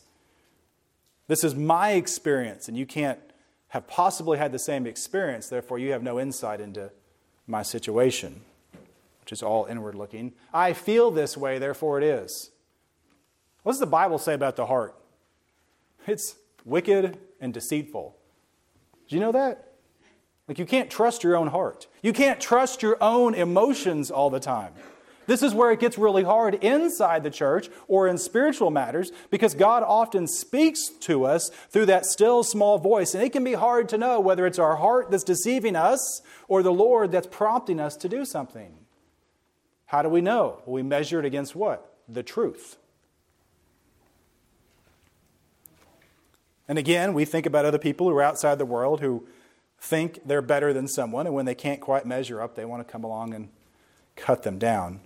This 1.28 1.44
is 1.44 1.56
my 1.56 1.94
experience, 1.94 2.68
and 2.68 2.78
you 2.78 2.86
can't 2.86 3.20
have 3.70 3.88
possibly 3.88 4.38
had 4.38 4.52
the 4.52 4.60
same 4.60 4.86
experience, 4.86 5.50
therefore 5.50 5.80
you 5.80 5.92
have 5.92 6.04
no 6.04 6.20
insight 6.20 6.62
into 6.62 6.92
my 7.48 7.64
situation, 7.64 8.42
which 9.22 9.32
is 9.32 9.42
all 9.42 9.66
inward 9.66 9.96
looking. 9.96 10.34
I 10.54 10.74
feel 10.74 11.10
this 11.12 11.36
way, 11.36 11.58
therefore 11.58 11.98
it 11.98 12.04
is. 12.04 12.52
What 13.64 13.74
does 13.74 13.80
the 13.80 13.88
Bible 13.88 14.20
say 14.20 14.36
about 14.36 14.56
the 14.56 14.68
heart? 14.68 14.96
It's 16.08 16.36
wicked 16.64 17.18
and 17.42 17.54
deceitful. 17.54 18.16
Do 19.10 19.16
you 19.16 19.20
know 19.20 19.32
that? 19.32 19.75
Like, 20.48 20.60
you 20.60 20.66
can't 20.66 20.90
trust 20.90 21.24
your 21.24 21.36
own 21.36 21.48
heart. 21.48 21.88
You 22.02 22.14
can't 22.14 22.40
trust 22.40 22.84
your 22.84 22.98
own 23.02 23.34
emotions 23.34 24.12
all 24.12 24.30
the 24.30 24.40
time. 24.40 24.74
This 25.28 25.42
is 25.42 25.54
where 25.54 25.72
it 25.72 25.80
gets 25.80 25.98
really 25.98 26.24
hard 26.24 26.56
inside 26.56 27.24
the 27.24 27.32
church 27.32 27.70
or 27.88 28.08
in 28.08 28.18
spiritual 28.18 28.70
matters 28.70 29.12
because 29.32 29.56
God 29.56 29.84
often 29.84 30.28
speaks 30.28 30.90
to 31.02 31.26
us 31.26 31.50
through 31.70 31.88
that 31.88 32.06
still 32.06 32.44
small 32.44 32.78
voice. 32.78 33.16
And 33.16 33.24
it 33.24 33.32
can 33.32 33.44
be 33.44 33.54
hard 33.54 33.90
to 33.90 33.98
know 33.98 34.20
whether 34.20 34.46
it's 34.46 34.60
our 34.60 34.76
heart 34.76 35.10
that's 35.10 35.24
deceiving 35.24 35.76
us 35.76 36.22
or 36.48 36.62
the 36.62 36.72
Lord 36.72 37.12
that's 37.12 37.28
prompting 37.28 37.80
us 37.80 37.96
to 37.98 38.10
do 38.10 38.24
something. 38.24 38.74
How 39.88 40.02
do 40.02 40.10
we 40.10 40.22
know? 40.22 40.62
We 40.66 40.84
measure 40.84 41.20
it 41.20 41.26
against 41.26 41.56
what? 41.56 41.92
The 42.08 42.24
truth. 42.24 42.78
And 46.68 46.78
again, 46.78 47.14
we 47.14 47.26
think 47.26 47.46
about 47.46 47.66
other 47.66 47.78
people 47.78 48.10
who 48.10 48.16
are 48.16 48.24
outside 48.24 48.58
the 48.58 48.66
world 48.66 49.00
who 49.00 49.28
think 49.86 50.20
they're 50.26 50.42
better 50.42 50.74
than 50.74 50.88
someone, 50.88 51.28
and 51.28 51.36
when 51.36 51.46
they 51.46 51.56
can't 51.56 51.80
quite 51.80 52.06
measure 52.06 52.42
up, 52.42 52.56
they 52.56 52.66
want 52.66 52.86
to 52.86 52.92
come 52.92 53.04
along 53.04 53.34
and 53.34 53.50
cut 54.16 54.44
them 54.44 54.58
down. 54.58 55.00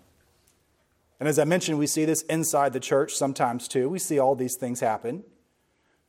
And 1.20 1.28
as 1.28 1.38
I 1.38 1.44
mentioned, 1.44 1.78
we 1.78 1.88
see 1.88 2.06
this 2.06 2.22
inside 2.24 2.72
the 2.72 2.80
church 2.80 3.14
sometimes 3.14 3.68
too. 3.68 3.90
We 3.90 4.00
see 4.00 4.20
all 4.20 4.36
these 4.36 4.56
things 4.58 4.80
happen. 4.80 5.24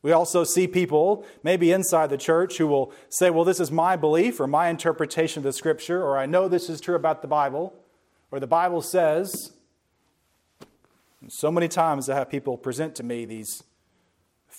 We 0.02 0.12
also 0.12 0.44
see 0.44 0.66
people, 0.66 1.26
maybe 1.42 1.72
inside 1.72 2.08
the 2.08 2.16
church, 2.16 2.56
who 2.56 2.66
will 2.66 2.92
say, 3.08 3.28
Well, 3.28 3.44
this 3.44 3.60
is 3.60 3.70
my 3.70 3.96
belief 3.96 4.40
or 4.40 4.46
my 4.46 4.68
interpretation 4.68 5.40
of 5.40 5.44
the 5.44 5.52
scripture, 5.52 6.02
or 6.02 6.16
I 6.16 6.26
know 6.26 6.48
this 6.48 6.70
is 6.70 6.80
true 6.80 6.94
about 6.94 7.22
the 7.22 7.28
Bible, 7.28 7.74
or 8.30 8.40
the 8.40 8.46
Bible 8.46 8.80
says. 8.80 9.52
And 11.20 11.30
so 11.30 11.50
many 11.50 11.68
times 11.68 12.08
I 12.08 12.14
have 12.14 12.30
people 12.30 12.56
present 12.56 12.94
to 12.94 13.02
me 13.02 13.24
these 13.24 13.62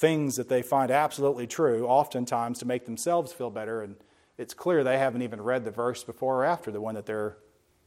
things 0.01 0.35
that 0.35 0.49
they 0.49 0.63
find 0.63 0.89
absolutely 0.89 1.45
true, 1.45 1.85
oftentimes 1.85 2.57
to 2.57 2.65
make 2.65 2.85
themselves 2.85 3.31
feel 3.31 3.51
better, 3.51 3.83
and 3.83 3.95
it's 4.35 4.55
clear 4.55 4.83
they 4.83 4.97
haven't 4.97 5.21
even 5.21 5.39
read 5.39 5.63
the 5.63 5.69
verse 5.69 6.03
before 6.03 6.41
or 6.41 6.43
after 6.43 6.71
the 6.71 6.81
one 6.81 6.95
that 6.95 7.05
they're 7.05 7.37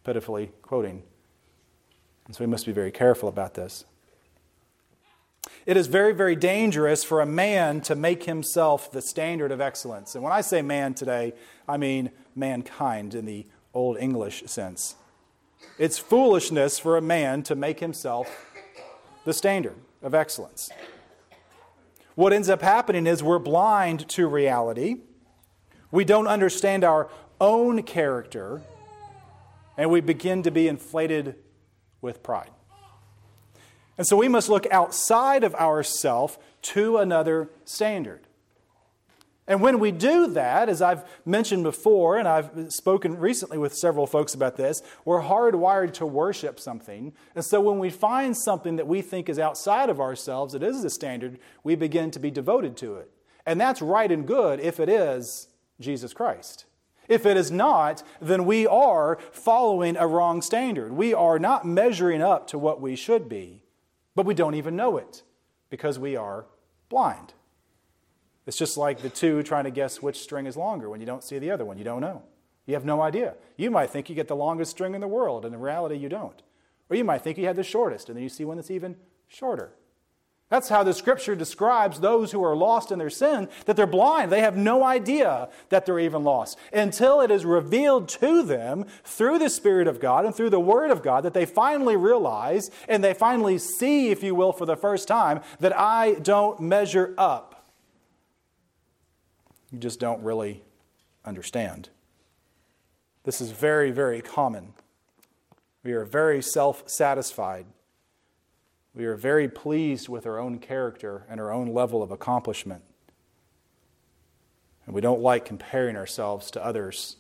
pitifully 0.05 0.53
quoting. 0.63 1.03
And 2.27 2.37
so 2.37 2.45
we 2.45 2.47
must 2.49 2.67
be 2.67 2.73
very 2.73 2.93
careful 2.93 3.29
about 3.29 3.55
this. 3.55 3.85
It 5.67 5.77
is 5.77 5.89
very, 5.89 6.15
very 6.15 6.37
dangerous 6.37 7.03
for 7.03 7.21
a 7.21 7.27
man 7.27 7.81
to 7.83 7.97
make 7.97 8.23
himself 8.25 8.93
the 8.93 9.03
standard 9.03 9.51
of 9.51 9.61
excellence. 9.61 10.15
And 10.15 10.23
when 10.23 10.33
I 10.33 10.41
say 10.41 10.63
man 10.63 10.95
today, 10.95 11.33
I 11.69 11.79
mean 11.79 12.11
mankind 12.37 13.15
in 13.15 13.27
the 13.27 13.45
Old 13.75 13.99
English 13.99 14.45
sense. 14.47 14.95
It's 15.79 15.99
foolishness 15.99 16.79
for 16.79 16.97
a 16.97 17.03
man 17.03 17.43
to 17.45 17.57
make 17.57 17.81
himself 17.81 18.47
the 19.25 19.33
standard 19.33 19.77
of 20.01 20.15
excellence. 20.15 20.71
What 22.15 22.33
ends 22.33 22.49
up 22.49 22.63
happening 22.63 23.07
is 23.07 23.23
we're 23.23 23.39
blind 23.39 24.09
to 24.11 24.29
reality. 24.29 24.99
We 25.91 26.05
don't 26.05 26.29
understand 26.29 26.85
our 26.85 27.09
own 27.41 27.83
character, 27.83 28.63
and 29.77 29.91
we 29.91 30.01
begin 30.01 30.43
to 30.45 30.51
be 30.51 30.69
inflated 30.69 31.37
with 32.01 32.23
pride. 32.23 32.51
And 33.97 34.07
so 34.07 34.17
we 34.17 34.29
must 34.29 34.49
look 34.49 34.67
outside 34.71 35.45
of 35.45 35.55
ourself 35.55 36.39
to 36.63 36.99
another 36.99 37.51
standard. 37.65 38.27
And 39.47 39.61
when 39.61 39.79
we 39.79 39.93
do 39.93 40.27
that, 40.29 40.71
as 40.71 40.81
I've 40.81 41.05
mentioned 41.27 41.65
before, 41.65 42.17
and 42.17 42.27
I've 42.27 42.73
spoken 42.73 43.19
recently 43.19 43.59
with 43.59 43.75
several 43.75 44.07
folks 44.07 44.33
about 44.33 44.57
this, 44.57 44.83
we're 45.05 45.21
hardwired 45.21 45.93
to 45.95 46.07
worship 46.07 46.59
something. 46.59 47.13
And 47.35 47.45
so 47.45 47.61
when 47.61 47.79
we 47.79 47.91
find 47.91 48.35
something 48.35 48.77
that 48.77 48.87
we 48.87 49.03
think 49.03 49.29
is 49.29 49.39
outside 49.39 49.91
of 49.91 50.01
ourselves, 50.01 50.55
it 50.55 50.63
is 50.63 50.83
the 50.83 50.89
standard, 50.89 51.39
we 51.63 51.75
begin 51.75 52.11
to 52.13 52.19
be 52.19 52.31
devoted 52.31 52.75
to 52.79 52.97
it. 52.97 53.11
And 53.45 53.61
that's 53.61 53.83
right 53.83 54.11
and 54.11 54.27
good 54.27 54.61
if 54.61 54.81
it 54.81 54.89
is 54.89 55.49
Jesus 55.79 56.15
Christ. 56.15 56.65
If 57.07 57.27
it 57.27 57.37
is 57.37 57.51
not, 57.51 58.03
then 58.23 58.47
we 58.47 58.67
are 58.67 59.19
following 59.31 59.99
a 59.99 60.07
wrong 60.07 60.41
standard. 60.41 60.93
We 60.93 61.13
are 61.13 61.39
not 61.39 61.67
measuring 61.67 62.23
up 62.23 62.47
to 62.49 62.59
what 62.59 62.81
we 62.81 62.97
should 62.97 63.29
be, 63.29 63.63
but 64.15 64.25
we 64.25 64.33
don't 64.33 64.55
even 64.55 64.75
know 64.75 64.97
it 64.97 65.23
because 65.69 65.99
we 65.99 66.17
are 66.17 66.47
blind. 66.89 67.35
It's 68.47 68.59
just 68.59 68.77
like 68.77 69.01
the 69.01 69.09
two 69.09 69.43
trying 69.43 69.65
to 69.65 69.71
guess 69.71 70.03
which 70.03 70.21
string 70.21 70.47
is 70.47 70.57
longer 70.57 70.91
when 70.91 71.01
you 71.01 71.07
don't 71.07 71.25
see 71.25 71.39
the 71.39 71.51
other 71.51 71.65
one. 71.65 71.79
You 71.79 71.85
don't 71.85 72.01
know. 72.01 72.23
You 72.67 72.75
have 72.75 72.85
no 72.85 73.03
idea. 73.03 73.35
You 73.57 73.71
might 73.71 73.91
think 73.91 74.09
you 74.09 74.15
get 74.15 74.29
the 74.29 74.37
longest 74.37 74.71
string 74.71 74.95
in 74.95 75.01
the 75.01 75.09
world, 75.09 75.45
and 75.45 75.55
in 75.55 75.61
reality, 75.61 75.97
you 75.97 76.09
don't. 76.09 76.43
Or 76.91 76.97
you 76.97 77.05
might 77.05 77.23
think 77.23 77.39
you 77.39 77.47
have 77.47 77.57
the 77.57 77.63
shortest, 77.63 78.09
and 78.09 78.17
then 78.17 78.23
you 78.23 78.29
see 78.29 78.45
one 78.45 78.57
that's 78.57 78.71
even 78.71 78.97
shorter. 79.29 79.73
That's 80.51 80.69
how 80.69 80.83
the 80.83 80.93
scripture 80.93 81.35
describes 81.35 82.01
those 82.01 82.31
who 82.31 82.45
are 82.45 82.55
lost 82.55 82.93
in 82.93 82.99
their 82.99 83.11
sin, 83.11 83.49
that 83.65 83.77
they're 83.77 83.87
blind. 83.87 84.31
They 84.31 84.43
have 84.43 84.57
no 84.57 84.85
idea 84.85 85.49
that 85.71 85.87
they're 85.87 85.99
even 85.99 86.23
lost 86.23 86.59
until 86.73 87.23
it 87.23 87.31
is 87.31 87.45
revealed 87.47 88.09
to 88.11 88.43
them 88.43 88.85
through 89.05 89.39
the 89.39 89.49
Spirit 89.49 89.89
of 89.89 90.01
God 90.01 90.27
and 90.27 90.35
through 90.35 90.51
the 90.51 90.61
Word 90.61 90.91
of 90.91 91.03
God 91.03 91.25
that 91.25 91.35
they 91.35 91.47
finally 91.47 91.97
realize 91.97 92.71
and 92.89 93.03
they 93.03 93.15
finally 93.15 93.59
see, 93.59 94.11
if 94.11 94.23
you 94.23 94.35
will, 94.35 94.53
for 94.53 94.67
the 94.67 94.77
first 94.77 95.09
time, 95.09 95.41
that 95.61 95.77
I 95.77 96.15
don't 96.15 96.61
measure 96.61 97.15
up. 97.17 97.54
You 99.75 99.81
just 99.81 99.99
don't 99.99 100.23
really 100.23 100.63
understand. 101.25 101.89
This 103.25 103.41
is 103.41 103.51
very, 103.51 103.91
very 103.91 104.21
common. 104.21 104.73
We 105.83 105.95
are 105.95 106.05
very 106.05 106.41
self 106.41 106.89
satisfied. 106.89 107.67
We 108.95 109.05
are 109.07 109.17
very 109.17 109.49
pleased 109.49 110.09
with 110.09 110.27
our 110.27 110.39
own 110.39 110.61
character 110.61 111.25
and 111.29 111.41
our 111.41 111.51
own 111.51 111.75
level 111.75 112.05
of 112.05 112.13
accomplishment. 112.13 112.85
And 114.87 114.95
we 114.95 115.01
don't 115.01 115.21
like 115.21 115.45
comparing 115.45 115.97
ourselves 115.97 116.53
to 116.53 116.65
others 116.65 117.17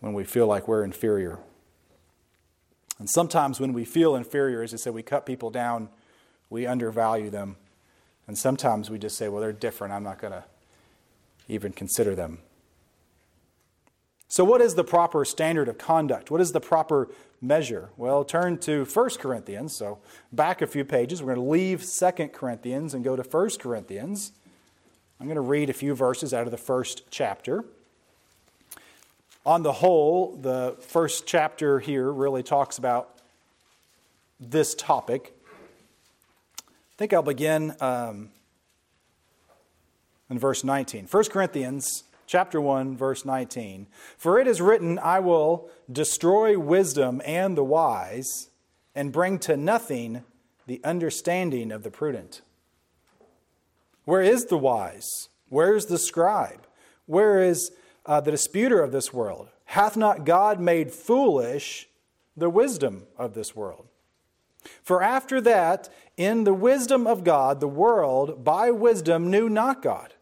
when 0.00 0.12
we 0.12 0.24
feel 0.24 0.46
like 0.46 0.68
we're 0.68 0.84
inferior. 0.84 1.38
And 2.98 3.08
sometimes 3.08 3.60
when 3.60 3.72
we 3.72 3.86
feel 3.86 4.14
inferior, 4.14 4.62
as 4.62 4.74
I 4.74 4.76
said, 4.76 4.92
we 4.92 5.02
cut 5.02 5.24
people 5.24 5.48
down, 5.48 5.88
we 6.50 6.66
undervalue 6.66 7.30
them. 7.30 7.56
And 8.26 8.36
sometimes 8.36 8.90
we 8.90 8.98
just 8.98 9.16
say, 9.16 9.30
well, 9.30 9.40
they're 9.40 9.54
different. 9.54 9.94
I'm 9.94 10.04
not 10.04 10.18
going 10.18 10.34
to 10.34 10.44
even 11.48 11.72
consider 11.72 12.14
them. 12.14 12.38
So, 14.30 14.44
what 14.44 14.60
is 14.60 14.74
the 14.74 14.84
proper 14.84 15.24
standard 15.24 15.68
of 15.68 15.78
conduct? 15.78 16.30
What 16.30 16.42
is 16.42 16.52
the 16.52 16.60
proper 16.60 17.08
measure? 17.40 17.88
Well, 17.96 18.24
turn 18.24 18.58
to 18.58 18.84
1 18.84 19.10
Corinthians. 19.18 19.74
So, 19.74 19.98
back 20.32 20.60
a 20.60 20.66
few 20.66 20.84
pages. 20.84 21.22
We're 21.22 21.34
going 21.34 21.46
to 21.46 21.50
leave 21.50 21.84
2 21.84 22.28
Corinthians 22.28 22.92
and 22.92 23.02
go 23.02 23.16
to 23.16 23.22
1 23.22 23.50
Corinthians. 23.58 24.32
I'm 25.18 25.26
going 25.26 25.36
to 25.36 25.40
read 25.40 25.70
a 25.70 25.72
few 25.72 25.94
verses 25.94 26.34
out 26.34 26.44
of 26.44 26.50
the 26.50 26.58
first 26.58 27.04
chapter. 27.10 27.64
On 29.46 29.62
the 29.62 29.72
whole, 29.72 30.36
the 30.36 30.76
first 30.80 31.26
chapter 31.26 31.80
here 31.80 32.12
really 32.12 32.42
talks 32.42 32.76
about 32.76 33.18
this 34.38 34.74
topic. 34.74 35.32
I 36.58 36.94
think 36.98 37.14
I'll 37.14 37.22
begin 37.22 37.74
um, 37.80 38.28
in 40.30 40.38
verse 40.38 40.64
19. 40.64 41.06
1 41.06 41.24
Corinthians 41.24 42.04
chapter 42.26 42.60
1 42.60 42.96
verse 42.96 43.24
19. 43.24 43.86
For 44.16 44.38
it 44.38 44.46
is 44.46 44.60
written, 44.60 44.98
I 44.98 45.20
will 45.20 45.70
destroy 45.90 46.58
wisdom 46.58 47.20
and 47.24 47.56
the 47.56 47.64
wise 47.64 48.50
and 48.94 49.12
bring 49.12 49.38
to 49.40 49.56
nothing 49.56 50.24
the 50.66 50.80
understanding 50.84 51.72
of 51.72 51.82
the 51.82 51.90
prudent. 51.90 52.42
Where 54.04 54.22
is 54.22 54.46
the 54.46 54.58
wise? 54.58 55.28
Where 55.48 55.74
is 55.74 55.86
the 55.86 55.98
scribe? 55.98 56.66
Where 57.06 57.42
is 57.42 57.70
uh, 58.04 58.20
the 58.20 58.30
disputer 58.30 58.80
of 58.80 58.92
this 58.92 59.12
world? 59.12 59.48
Hath 59.66 59.96
not 59.96 60.24
God 60.24 60.60
made 60.60 60.92
foolish 60.92 61.88
the 62.36 62.50
wisdom 62.50 63.06
of 63.16 63.34
this 63.34 63.56
world? 63.56 63.86
For 64.82 65.02
after 65.02 65.40
that, 65.42 65.88
in 66.16 66.44
the 66.44 66.54
wisdom 66.54 67.06
of 67.06 67.24
God, 67.24 67.60
the 67.60 67.68
world 67.68 68.44
by 68.44 68.70
wisdom 68.70 69.30
knew 69.30 69.48
not 69.48 69.82
God. 69.82 70.14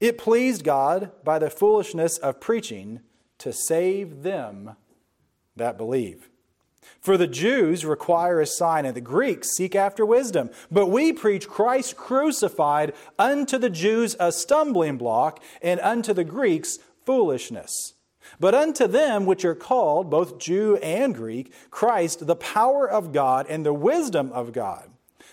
It 0.00 0.18
pleased 0.18 0.64
God 0.64 1.12
by 1.22 1.38
the 1.38 1.50
foolishness 1.50 2.16
of 2.18 2.40
preaching 2.40 3.00
to 3.38 3.52
save 3.52 4.22
them 4.22 4.76
that 5.56 5.76
believe. 5.76 6.30
For 7.00 7.16
the 7.16 7.26
Jews 7.26 7.84
require 7.84 8.40
a 8.40 8.46
sign, 8.46 8.84
and 8.84 8.94
the 8.94 9.00
Greeks 9.00 9.50
seek 9.50 9.74
after 9.74 10.04
wisdom. 10.04 10.50
But 10.70 10.86
we 10.86 11.12
preach 11.12 11.48
Christ 11.48 11.96
crucified, 11.96 12.94
unto 13.18 13.58
the 13.58 13.70
Jews 13.70 14.16
a 14.18 14.32
stumbling 14.32 14.96
block, 14.96 15.42
and 15.62 15.80
unto 15.80 16.12
the 16.12 16.24
Greeks 16.24 16.78
foolishness. 17.04 17.94
But 18.38 18.54
unto 18.54 18.86
them 18.86 19.26
which 19.26 19.44
are 19.44 19.54
called, 19.54 20.10
both 20.10 20.38
Jew 20.38 20.76
and 20.76 21.14
Greek, 21.14 21.52
Christ, 21.70 22.26
the 22.26 22.36
power 22.36 22.88
of 22.88 23.12
God 23.12 23.46
and 23.48 23.64
the 23.64 23.74
wisdom 23.74 24.30
of 24.32 24.52
God. 24.52 24.90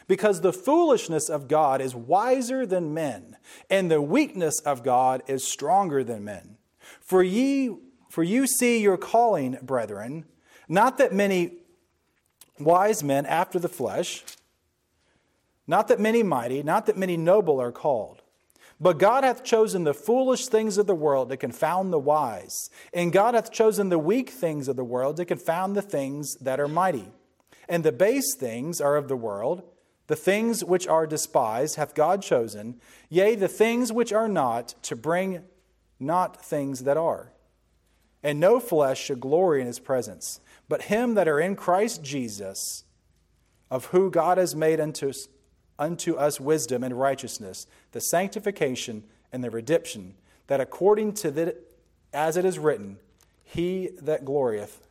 Because 0.08 0.42
the 0.42 0.54
foolishness 0.54 1.30
of 1.30 1.48
God 1.48 1.82
is 1.82 1.94
wiser 1.94 2.66
than 2.66 2.94
men, 2.94 3.38
and 3.70 3.92
the 3.92 4.02
weakness 4.02 4.60
of 4.62 4.84
God 4.84 5.22
is 5.28 5.46
stronger 5.46 6.04
than 6.04 6.24
men. 6.24 6.58
For 7.02 7.22
ye, 7.22 7.76
for 8.10 8.24
you 8.24 8.48
see 8.48 8.82
your 8.82 8.98
calling, 8.98 9.58
brethren, 9.62 10.26
not 10.70 10.98
that 10.98 11.14
many 11.14 11.58
wise 12.60 13.04
men 13.04 13.26
after 13.26 13.60
the 13.60 13.70
flesh, 13.70 14.24
not 15.68 15.90
that 15.90 16.00
many 16.00 16.24
mighty, 16.24 16.64
not 16.64 16.86
that 16.86 16.98
many 16.98 17.18
noble 17.18 17.60
are 17.60 17.74
called. 17.74 18.22
But 18.80 19.00
God 19.00 19.24
hath 19.24 19.44
chosen 19.44 19.84
the 19.84 19.94
foolish 19.94 20.48
things 20.48 20.78
of 20.78 20.86
the 20.86 20.96
world 20.96 21.30
to 21.30 21.38
confound 21.38 21.92
the 21.92 22.00
wise, 22.00 22.70
and 22.94 23.12
God 23.12 23.34
hath 23.34 23.52
chosen 23.52 23.90
the 23.90 24.00
weak 24.00 24.30
things 24.30 24.68
of 24.68 24.76
the 24.76 24.84
world 24.84 25.18
to 25.18 25.26
confound 25.26 25.76
the 25.76 25.82
things 25.82 26.36
that 26.36 26.60
are 26.60 26.68
mighty. 26.68 27.12
And 27.68 27.84
the 27.84 27.92
base 27.92 28.36
things 28.36 28.80
are 28.80 28.96
of 28.96 29.08
the 29.08 29.18
world, 29.18 29.64
the 30.08 30.16
things 30.16 30.64
which 30.64 30.88
are 30.88 31.06
despised 31.06 31.76
hath 31.76 31.94
God 31.94 32.22
chosen, 32.22 32.80
yea, 33.10 33.36
the 33.36 33.48
things 33.48 33.92
which 33.92 34.12
are 34.12 34.28
not, 34.28 34.76
to 34.84 34.96
bring 34.96 35.44
not 36.00 36.44
things 36.44 36.84
that 36.84 36.98
are. 36.98 37.32
And 38.24 38.40
no 38.40 38.60
flesh 38.60 39.02
should 39.02 39.20
glory 39.20 39.62
in 39.62 39.68
his 39.68 39.80
presence 39.80 40.40
but 40.70 40.84
him 40.84 41.16
that 41.16 41.28
are 41.28 41.40
in 41.40 41.56
Christ 41.56 42.04
Jesus, 42.04 42.84
of 43.70 43.86
who 43.86 44.10
God 44.10 44.38
has 44.38 44.56
made 44.56 44.80
unto, 44.80 45.14
unto 45.80 46.16
us 46.16 46.40
wisdom 46.40 46.84
and 46.84 47.00
righteousness, 47.00 47.68
the 47.92 48.00
sanctification 48.00 49.04
and 49.32 49.44
the 49.44 49.50
redemption, 49.50 50.16
that 50.48 50.62
according 50.62 51.14
to 51.14 51.32
the, 51.32 51.56
as 52.14 52.38
it 52.38 52.46
is 52.46 52.60
written, 52.60 52.98
he 53.44 53.90
that 54.02 54.26
glorieth, 54.26 54.82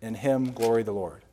in 0.00 0.14
him 0.14 0.52
glory 0.52 0.82
the 0.82 0.92
Lord. 0.92 1.23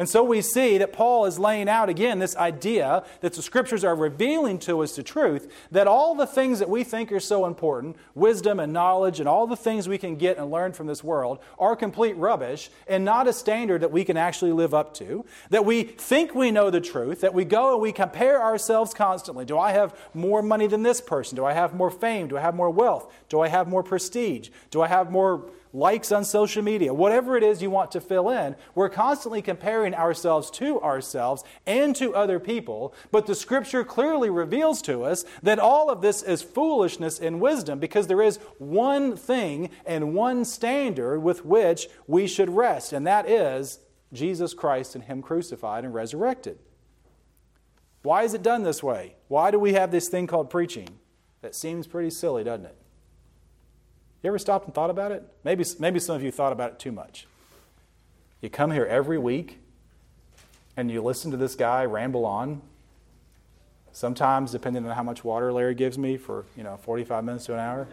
And 0.00 0.08
so 0.08 0.24
we 0.24 0.40
see 0.40 0.78
that 0.78 0.94
Paul 0.94 1.26
is 1.26 1.38
laying 1.38 1.68
out 1.68 1.90
again 1.90 2.20
this 2.20 2.34
idea 2.34 3.04
that 3.20 3.34
the 3.34 3.42
scriptures 3.42 3.84
are 3.84 3.94
revealing 3.94 4.58
to 4.60 4.80
us 4.80 4.96
the 4.96 5.02
truth 5.02 5.52
that 5.72 5.86
all 5.86 6.14
the 6.14 6.26
things 6.26 6.58
that 6.60 6.70
we 6.70 6.84
think 6.84 7.12
are 7.12 7.20
so 7.20 7.44
important, 7.44 7.96
wisdom 8.14 8.60
and 8.60 8.72
knowledge 8.72 9.20
and 9.20 9.28
all 9.28 9.46
the 9.46 9.58
things 9.58 9.90
we 9.90 9.98
can 9.98 10.16
get 10.16 10.38
and 10.38 10.50
learn 10.50 10.72
from 10.72 10.86
this 10.86 11.04
world, 11.04 11.38
are 11.58 11.76
complete 11.76 12.16
rubbish 12.16 12.70
and 12.88 13.04
not 13.04 13.28
a 13.28 13.32
standard 13.34 13.82
that 13.82 13.92
we 13.92 14.02
can 14.02 14.16
actually 14.16 14.52
live 14.52 14.72
up 14.72 14.94
to. 14.94 15.22
That 15.50 15.66
we 15.66 15.82
think 15.82 16.34
we 16.34 16.50
know 16.50 16.70
the 16.70 16.80
truth, 16.80 17.20
that 17.20 17.34
we 17.34 17.44
go 17.44 17.74
and 17.74 17.82
we 17.82 17.92
compare 17.92 18.42
ourselves 18.42 18.94
constantly. 18.94 19.44
Do 19.44 19.58
I 19.58 19.72
have 19.72 19.94
more 20.14 20.40
money 20.40 20.66
than 20.66 20.82
this 20.82 21.02
person? 21.02 21.36
Do 21.36 21.44
I 21.44 21.52
have 21.52 21.74
more 21.74 21.90
fame? 21.90 22.26
Do 22.26 22.38
I 22.38 22.40
have 22.40 22.54
more 22.54 22.70
wealth? 22.70 23.12
Do 23.28 23.42
I 23.42 23.48
have 23.48 23.68
more 23.68 23.82
prestige? 23.82 24.48
Do 24.70 24.80
I 24.80 24.88
have 24.88 25.10
more 25.10 25.50
likes 25.72 26.10
on 26.12 26.24
social 26.24 26.62
media, 26.62 26.92
whatever 26.92 27.36
it 27.36 27.42
is 27.42 27.62
you 27.62 27.70
want 27.70 27.90
to 27.92 28.00
fill 28.00 28.28
in, 28.30 28.56
we're 28.74 28.88
constantly 28.88 29.42
comparing 29.42 29.94
ourselves 29.94 30.50
to 30.50 30.80
ourselves 30.80 31.44
and 31.66 31.94
to 31.96 32.14
other 32.14 32.38
people. 32.38 32.94
But 33.10 33.26
the 33.26 33.34
scripture 33.34 33.84
clearly 33.84 34.30
reveals 34.30 34.82
to 34.82 35.04
us 35.04 35.24
that 35.42 35.58
all 35.58 35.90
of 35.90 36.00
this 36.00 36.22
is 36.22 36.42
foolishness 36.42 37.18
in 37.18 37.40
wisdom 37.40 37.78
because 37.78 38.06
there 38.06 38.22
is 38.22 38.38
one 38.58 39.16
thing 39.16 39.70
and 39.86 40.14
one 40.14 40.44
standard 40.44 41.20
with 41.20 41.44
which 41.44 41.88
we 42.06 42.26
should 42.26 42.50
rest, 42.50 42.92
and 42.92 43.06
that 43.06 43.28
is 43.28 43.80
Jesus 44.12 44.54
Christ 44.54 44.94
and 44.94 45.04
Him 45.04 45.22
crucified 45.22 45.84
and 45.84 45.94
resurrected. 45.94 46.58
Why 48.02 48.22
is 48.22 48.34
it 48.34 48.42
done 48.42 48.62
this 48.62 48.82
way? 48.82 49.16
Why 49.28 49.50
do 49.50 49.58
we 49.58 49.74
have 49.74 49.90
this 49.90 50.08
thing 50.08 50.26
called 50.26 50.50
preaching? 50.50 50.88
That 51.42 51.54
seems 51.54 51.86
pretty 51.86 52.10
silly, 52.10 52.44
doesn't 52.44 52.66
it? 52.66 52.79
You 54.22 54.28
ever 54.28 54.38
stopped 54.38 54.66
and 54.66 54.74
thought 54.74 54.90
about 54.90 55.12
it? 55.12 55.22
Maybe, 55.44 55.64
maybe 55.78 55.98
some 55.98 56.14
of 56.14 56.22
you 56.22 56.30
thought 56.30 56.52
about 56.52 56.72
it 56.72 56.78
too 56.78 56.92
much. 56.92 57.26
You 58.40 58.50
come 58.50 58.70
here 58.70 58.84
every 58.84 59.18
week 59.18 59.58
and 60.76 60.90
you 60.90 61.02
listen 61.02 61.30
to 61.30 61.36
this 61.36 61.54
guy 61.54 61.84
ramble 61.84 62.26
on. 62.26 62.62
Sometimes, 63.92 64.52
depending 64.52 64.86
on 64.86 64.94
how 64.94 65.02
much 65.02 65.24
water 65.24 65.52
Larry 65.52 65.74
gives 65.74 65.98
me, 65.98 66.16
for 66.16 66.44
you 66.56 66.62
know 66.62 66.76
45 66.76 67.24
minutes 67.24 67.46
to 67.46 67.54
an 67.54 67.58
hour. 67.58 67.88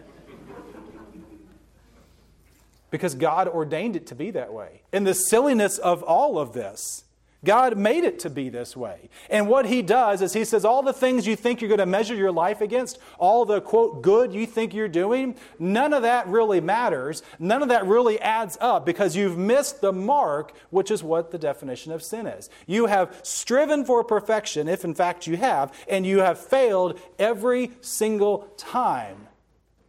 because 2.92 3.16
God 3.16 3.48
ordained 3.48 3.96
it 3.96 4.08
to 4.08 4.16
be 4.16 4.32
that 4.32 4.54
way. 4.54 4.82
And 4.94 5.08
the 5.08 5.13
silliness 5.13 5.78
of 5.78 6.04
all 6.04 6.38
of 6.38 6.54
this 6.54 7.04
God 7.47 7.77
made 7.77 8.03
it 8.03 8.19
to 8.19 8.29
be 8.29 8.49
this 8.49 8.75
way. 8.75 9.10
And 9.29 9.47
what 9.47 9.67
He 9.67 9.81
does 9.81 10.21
is 10.21 10.33
He 10.33 10.43
says, 10.43 10.65
all 10.65 10.83
the 10.83 10.91
things 10.91 11.25
you 11.25 11.38
think 11.38 11.62
you're 11.62 11.69
going 11.69 11.77
to 11.77 11.86
measure 11.86 12.13
your 12.13 12.31
life 12.31 12.60
against, 12.60 12.99
all 13.17 13.45
the 13.45 13.62
quote 13.62 14.01
good 14.01 14.33
you 14.33 14.45
think 14.45 14.73
you're 14.73 14.89
doing, 14.89 15.33
none 15.57 15.93
of 15.93 16.01
that 16.01 16.27
really 16.27 16.60
matters. 16.60 17.23
None 17.39 17.63
of 17.63 17.69
that 17.69 17.88
really 17.88 18.19
adds 18.19 18.57
up 18.60 18.86
because 18.86 19.15
you've 19.15 19.38
missed 19.38 19.79
the 19.79 19.93
mark, 19.93 20.51
which 20.71 20.91
is 20.91 21.01
what 21.01 21.31
the 21.31 21.38
definition 21.38 21.93
of 21.93 22.03
sin 22.03 22.27
is. 22.27 22.49
You 22.65 22.88
have 22.88 23.17
striven 23.23 23.86
for 23.86 24.03
perfection, 24.03 24.67
if 24.67 24.83
in 24.83 24.93
fact 24.93 25.25
you 25.25 25.38
have, 25.38 25.73
and 25.88 26.05
you 26.05 26.19
have 26.19 26.38
failed 26.38 26.99
every 27.17 27.71
single 27.79 28.39
time 28.57 29.29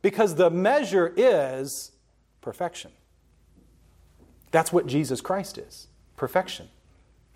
because 0.00 0.36
the 0.36 0.48
measure 0.48 1.12
is 1.16 1.90
perfection. 2.40 2.92
That's 4.52 4.72
what 4.72 4.86
Jesus 4.86 5.20
Christ 5.20 5.58
is 5.58 5.88
perfection. 6.16 6.68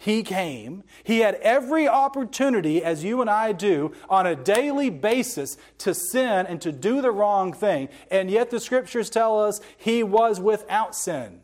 He 0.03 0.25
came. 0.25 0.83
He 1.05 1.21
had 1.21 1.37
every 1.37 1.87
opportunity, 1.87 2.83
as 2.83 3.05
you 3.05 3.21
and 3.21 3.31
I 3.31 3.53
do, 3.53 3.93
on 4.11 4.27
a 4.27 4.35
daily 4.35 4.91
basis 4.91 5.57
to 5.79 5.95
sin 5.95 6.45
and 6.45 6.61
to 6.61 6.73
do 6.73 7.01
the 7.01 7.13
wrong 7.13 7.53
thing. 7.53 7.89
And 8.11 8.29
yet 8.29 8.51
the 8.51 8.59
scriptures 8.59 9.09
tell 9.09 9.41
us 9.41 9.61
he 9.77 10.03
was 10.03 10.41
without 10.41 10.97
sin. 10.97 11.43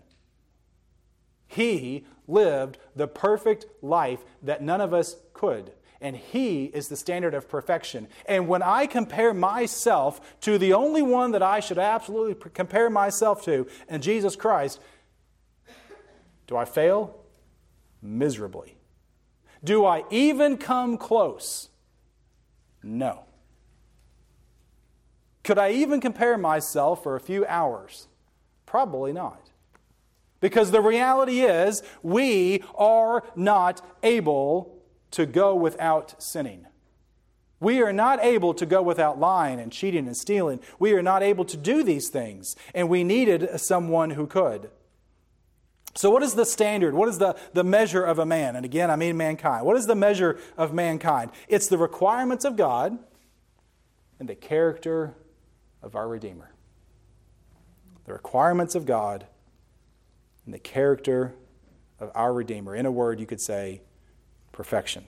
He 1.46 2.04
lived 2.26 2.78
the 2.96 3.06
perfect 3.06 3.66
life 3.80 4.24
that 4.42 4.60
none 4.60 4.80
of 4.80 4.92
us 4.92 5.14
could. 5.34 5.70
And 6.00 6.16
he 6.16 6.64
is 6.64 6.88
the 6.88 6.96
standard 6.96 7.34
of 7.34 7.48
perfection. 7.48 8.08
And 8.26 8.48
when 8.48 8.64
I 8.64 8.86
compare 8.86 9.32
myself 9.32 10.40
to 10.40 10.58
the 10.58 10.72
only 10.72 11.02
one 11.02 11.30
that 11.30 11.44
I 11.44 11.60
should 11.60 11.78
absolutely 11.78 12.50
compare 12.50 12.90
myself 12.90 13.44
to, 13.44 13.68
and 13.88 14.02
Jesus 14.02 14.34
Christ, 14.34 14.80
do 16.48 16.56
I 16.56 16.64
fail? 16.64 17.17
Miserably. 18.02 18.76
Do 19.62 19.84
I 19.84 20.04
even 20.10 20.56
come 20.56 20.96
close? 20.96 21.68
No. 22.82 23.24
Could 25.42 25.58
I 25.58 25.70
even 25.70 26.00
compare 26.00 26.38
myself 26.38 27.02
for 27.02 27.16
a 27.16 27.20
few 27.20 27.44
hours? 27.46 28.08
Probably 28.66 29.12
not. 29.12 29.50
Because 30.40 30.70
the 30.70 30.80
reality 30.80 31.40
is, 31.40 31.82
we 32.02 32.62
are 32.76 33.24
not 33.34 33.84
able 34.02 34.78
to 35.10 35.26
go 35.26 35.54
without 35.54 36.22
sinning. 36.22 36.66
We 37.60 37.82
are 37.82 37.92
not 37.92 38.22
able 38.22 38.54
to 38.54 38.66
go 38.66 38.82
without 38.82 39.18
lying 39.18 39.58
and 39.58 39.72
cheating 39.72 40.06
and 40.06 40.16
stealing. 40.16 40.60
We 40.78 40.92
are 40.92 41.02
not 41.02 41.22
able 41.22 41.44
to 41.46 41.56
do 41.56 41.82
these 41.82 42.08
things, 42.08 42.54
and 42.72 42.88
we 42.88 43.02
needed 43.02 43.58
someone 43.58 44.10
who 44.10 44.26
could. 44.26 44.70
So, 45.98 46.10
what 46.10 46.22
is 46.22 46.34
the 46.34 46.46
standard? 46.46 46.94
What 46.94 47.08
is 47.08 47.18
the, 47.18 47.34
the 47.54 47.64
measure 47.64 48.04
of 48.04 48.20
a 48.20 48.24
man? 48.24 48.54
And 48.54 48.64
again, 48.64 48.88
I 48.88 48.94
mean 48.94 49.16
mankind. 49.16 49.66
What 49.66 49.76
is 49.76 49.88
the 49.88 49.96
measure 49.96 50.38
of 50.56 50.72
mankind? 50.72 51.32
It's 51.48 51.66
the 51.66 51.76
requirements 51.76 52.44
of 52.44 52.54
God 52.54 52.96
and 54.20 54.28
the 54.28 54.36
character 54.36 55.16
of 55.82 55.96
our 55.96 56.06
Redeemer. 56.06 56.52
the 58.04 58.12
requirements 58.12 58.76
of 58.76 58.86
God, 58.86 59.26
and 60.44 60.54
the 60.54 60.60
character 60.60 61.34
of 61.98 62.12
our 62.14 62.32
Redeemer. 62.32 62.76
In 62.76 62.86
a 62.86 62.92
word, 62.92 63.18
you 63.18 63.26
could 63.26 63.40
say 63.40 63.82
perfection. 64.52 65.04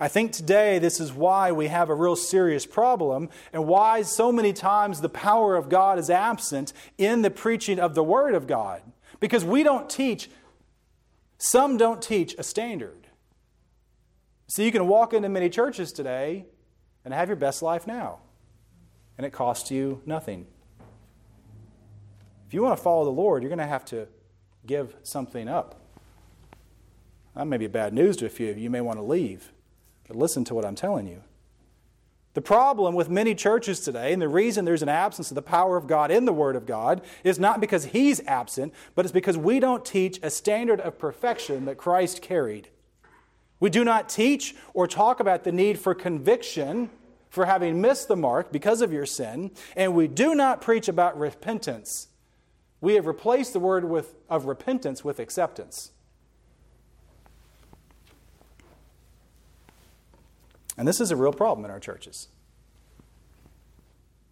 I 0.00 0.08
think 0.08 0.32
today 0.32 0.78
this 0.78 0.98
is 0.98 1.12
why 1.12 1.52
we 1.52 1.68
have 1.68 1.88
a 1.88 1.94
real 1.94 2.16
serious 2.16 2.66
problem 2.66 3.28
and 3.52 3.66
why 3.66 4.02
so 4.02 4.32
many 4.32 4.52
times 4.52 5.00
the 5.00 5.08
power 5.08 5.56
of 5.56 5.68
God 5.68 5.98
is 5.98 6.10
absent 6.10 6.72
in 6.98 7.22
the 7.22 7.30
preaching 7.30 7.78
of 7.78 7.94
the 7.94 8.02
Word 8.02 8.34
of 8.34 8.46
God. 8.46 8.82
Because 9.20 9.44
we 9.44 9.62
don't 9.62 9.88
teach, 9.88 10.28
some 11.38 11.76
don't 11.76 12.02
teach 12.02 12.34
a 12.38 12.42
standard. 12.42 13.06
So 14.48 14.62
you 14.62 14.72
can 14.72 14.88
walk 14.88 15.14
into 15.14 15.28
many 15.28 15.48
churches 15.48 15.92
today 15.92 16.46
and 17.04 17.14
have 17.14 17.28
your 17.28 17.36
best 17.36 17.62
life 17.62 17.86
now, 17.86 18.18
and 19.16 19.26
it 19.26 19.32
costs 19.32 19.70
you 19.70 20.02
nothing. 20.04 20.46
If 22.46 22.54
you 22.54 22.62
want 22.62 22.76
to 22.76 22.82
follow 22.82 23.04
the 23.04 23.10
Lord, 23.10 23.42
you're 23.42 23.50
going 23.50 23.58
to 23.58 23.66
have 23.66 23.84
to 23.86 24.08
give 24.66 24.96
something 25.02 25.48
up. 25.48 25.80
That 27.34 27.46
may 27.46 27.56
be 27.56 27.66
bad 27.66 27.92
news 27.92 28.16
to 28.18 28.26
a 28.26 28.28
few 28.28 28.50
of 28.50 28.58
you. 28.58 28.64
You 28.64 28.70
may 28.70 28.80
want 28.80 28.98
to 28.98 29.02
leave. 29.02 29.52
But 30.06 30.16
listen 30.16 30.44
to 30.44 30.54
what 30.54 30.64
I'm 30.64 30.74
telling 30.74 31.06
you. 31.06 31.22
The 32.34 32.42
problem 32.42 32.96
with 32.96 33.08
many 33.08 33.34
churches 33.34 33.80
today, 33.80 34.12
and 34.12 34.20
the 34.20 34.28
reason 34.28 34.64
there's 34.64 34.82
an 34.82 34.88
absence 34.88 35.30
of 35.30 35.36
the 35.36 35.42
power 35.42 35.76
of 35.76 35.86
God 35.86 36.10
in 36.10 36.24
the 36.24 36.32
Word 36.32 36.56
of 36.56 36.66
God, 36.66 37.00
is 37.22 37.38
not 37.38 37.60
because 37.60 37.86
He's 37.86 38.20
absent, 38.26 38.74
but 38.96 39.04
it's 39.04 39.12
because 39.12 39.38
we 39.38 39.60
don't 39.60 39.84
teach 39.84 40.18
a 40.20 40.30
standard 40.30 40.80
of 40.80 40.98
perfection 40.98 41.64
that 41.66 41.78
Christ 41.78 42.22
carried. 42.22 42.68
We 43.60 43.70
do 43.70 43.84
not 43.84 44.08
teach 44.08 44.56
or 44.74 44.88
talk 44.88 45.20
about 45.20 45.44
the 45.44 45.52
need 45.52 45.78
for 45.78 45.94
conviction 45.94 46.90
for 47.30 47.46
having 47.46 47.80
missed 47.80 48.08
the 48.08 48.16
mark 48.16 48.52
because 48.52 48.80
of 48.80 48.92
your 48.92 49.06
sin, 49.06 49.52
and 49.76 49.94
we 49.94 50.08
do 50.08 50.34
not 50.34 50.60
preach 50.60 50.88
about 50.88 51.18
repentance. 51.18 52.08
We 52.80 52.94
have 52.94 53.06
replaced 53.06 53.52
the 53.52 53.60
word 53.60 53.84
with, 53.84 54.14
of 54.28 54.44
repentance 54.44 55.04
with 55.04 55.18
acceptance. 55.18 55.92
And 60.76 60.86
this 60.88 61.00
is 61.00 61.10
a 61.10 61.16
real 61.16 61.32
problem 61.32 61.64
in 61.64 61.70
our 61.70 61.80
churches. 61.80 62.28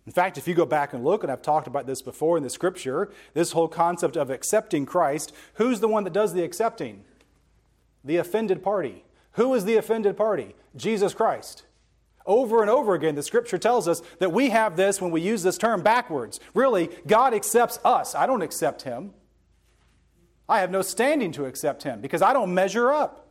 In 0.06 0.12
fact, 0.12 0.36
if 0.36 0.48
you 0.48 0.54
go 0.54 0.66
back 0.66 0.92
and 0.92 1.04
look, 1.04 1.22
and 1.22 1.30
I've 1.30 1.42
talked 1.42 1.68
about 1.68 1.86
this 1.86 2.02
before 2.02 2.36
in 2.36 2.42
the 2.42 2.50
scripture, 2.50 3.10
this 3.34 3.52
whole 3.52 3.68
concept 3.68 4.16
of 4.16 4.30
accepting 4.30 4.84
Christ, 4.84 5.32
who's 5.54 5.80
the 5.80 5.88
one 5.88 6.04
that 6.04 6.12
does 6.12 6.32
the 6.34 6.42
accepting? 6.42 7.04
The 8.04 8.16
offended 8.16 8.64
party. 8.64 9.04
Who 9.32 9.54
is 9.54 9.64
the 9.64 9.76
offended 9.76 10.16
party? 10.16 10.56
Jesus 10.74 11.14
Christ. 11.14 11.64
Over 12.26 12.62
and 12.62 12.70
over 12.70 12.94
again, 12.94 13.14
the 13.14 13.22
scripture 13.22 13.58
tells 13.58 13.86
us 13.86 14.02
that 14.18 14.32
we 14.32 14.50
have 14.50 14.76
this 14.76 15.00
when 15.00 15.12
we 15.12 15.20
use 15.20 15.42
this 15.42 15.58
term 15.58 15.82
backwards. 15.82 16.40
Really, 16.54 16.90
God 17.06 17.32
accepts 17.34 17.78
us. 17.84 18.14
I 18.14 18.26
don't 18.26 18.42
accept 18.42 18.82
him. 18.82 19.12
I 20.48 20.60
have 20.60 20.70
no 20.70 20.82
standing 20.82 21.32
to 21.32 21.46
accept 21.46 21.84
him 21.84 22.00
because 22.00 22.22
I 22.22 22.32
don't 22.32 22.52
measure 22.54 22.92
up. 22.92 23.21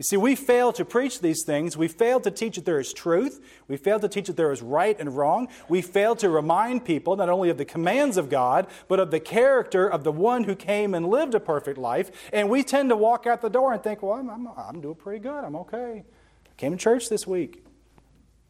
You 0.00 0.04
see, 0.04 0.16
we 0.16 0.34
fail 0.34 0.72
to 0.72 0.84
preach 0.86 1.20
these 1.20 1.44
things. 1.44 1.76
We 1.76 1.86
fail 1.86 2.20
to 2.20 2.30
teach 2.30 2.56
that 2.56 2.64
there 2.64 2.80
is 2.80 2.94
truth. 2.94 3.38
We 3.68 3.76
fail 3.76 4.00
to 4.00 4.08
teach 4.08 4.28
that 4.28 4.36
there 4.38 4.50
is 4.50 4.62
right 4.62 4.98
and 4.98 5.14
wrong. 5.14 5.48
We 5.68 5.82
fail 5.82 6.16
to 6.16 6.30
remind 6.30 6.86
people 6.86 7.16
not 7.16 7.28
only 7.28 7.50
of 7.50 7.58
the 7.58 7.66
commands 7.66 8.16
of 8.16 8.30
God, 8.30 8.66
but 8.88 8.98
of 8.98 9.10
the 9.10 9.20
character 9.20 9.86
of 9.86 10.02
the 10.02 10.10
one 10.10 10.44
who 10.44 10.56
came 10.56 10.94
and 10.94 11.06
lived 11.10 11.34
a 11.34 11.38
perfect 11.38 11.76
life. 11.76 12.10
And 12.32 12.48
we 12.48 12.62
tend 12.62 12.88
to 12.88 12.96
walk 12.96 13.26
out 13.26 13.42
the 13.42 13.50
door 13.50 13.74
and 13.74 13.82
think, 13.82 14.02
well, 14.02 14.14
I'm, 14.14 14.30
I'm, 14.30 14.48
I'm 14.56 14.80
doing 14.80 14.94
pretty 14.94 15.18
good. 15.18 15.44
I'm 15.44 15.56
okay. 15.56 16.02
I 16.46 16.54
came 16.56 16.72
to 16.72 16.78
church 16.78 17.10
this 17.10 17.26
week. 17.26 17.62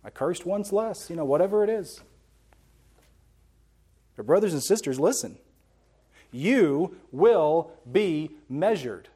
I 0.04 0.10
cursed 0.10 0.46
once 0.46 0.72
less, 0.72 1.10
you 1.10 1.16
know, 1.16 1.24
whatever 1.24 1.64
it 1.64 1.68
is. 1.68 2.00
But, 4.16 4.24
brothers 4.24 4.52
and 4.52 4.62
sisters, 4.62 5.00
listen. 5.00 5.36
You 6.30 6.96
will 7.10 7.72
be 7.90 8.36
measured 8.48 9.08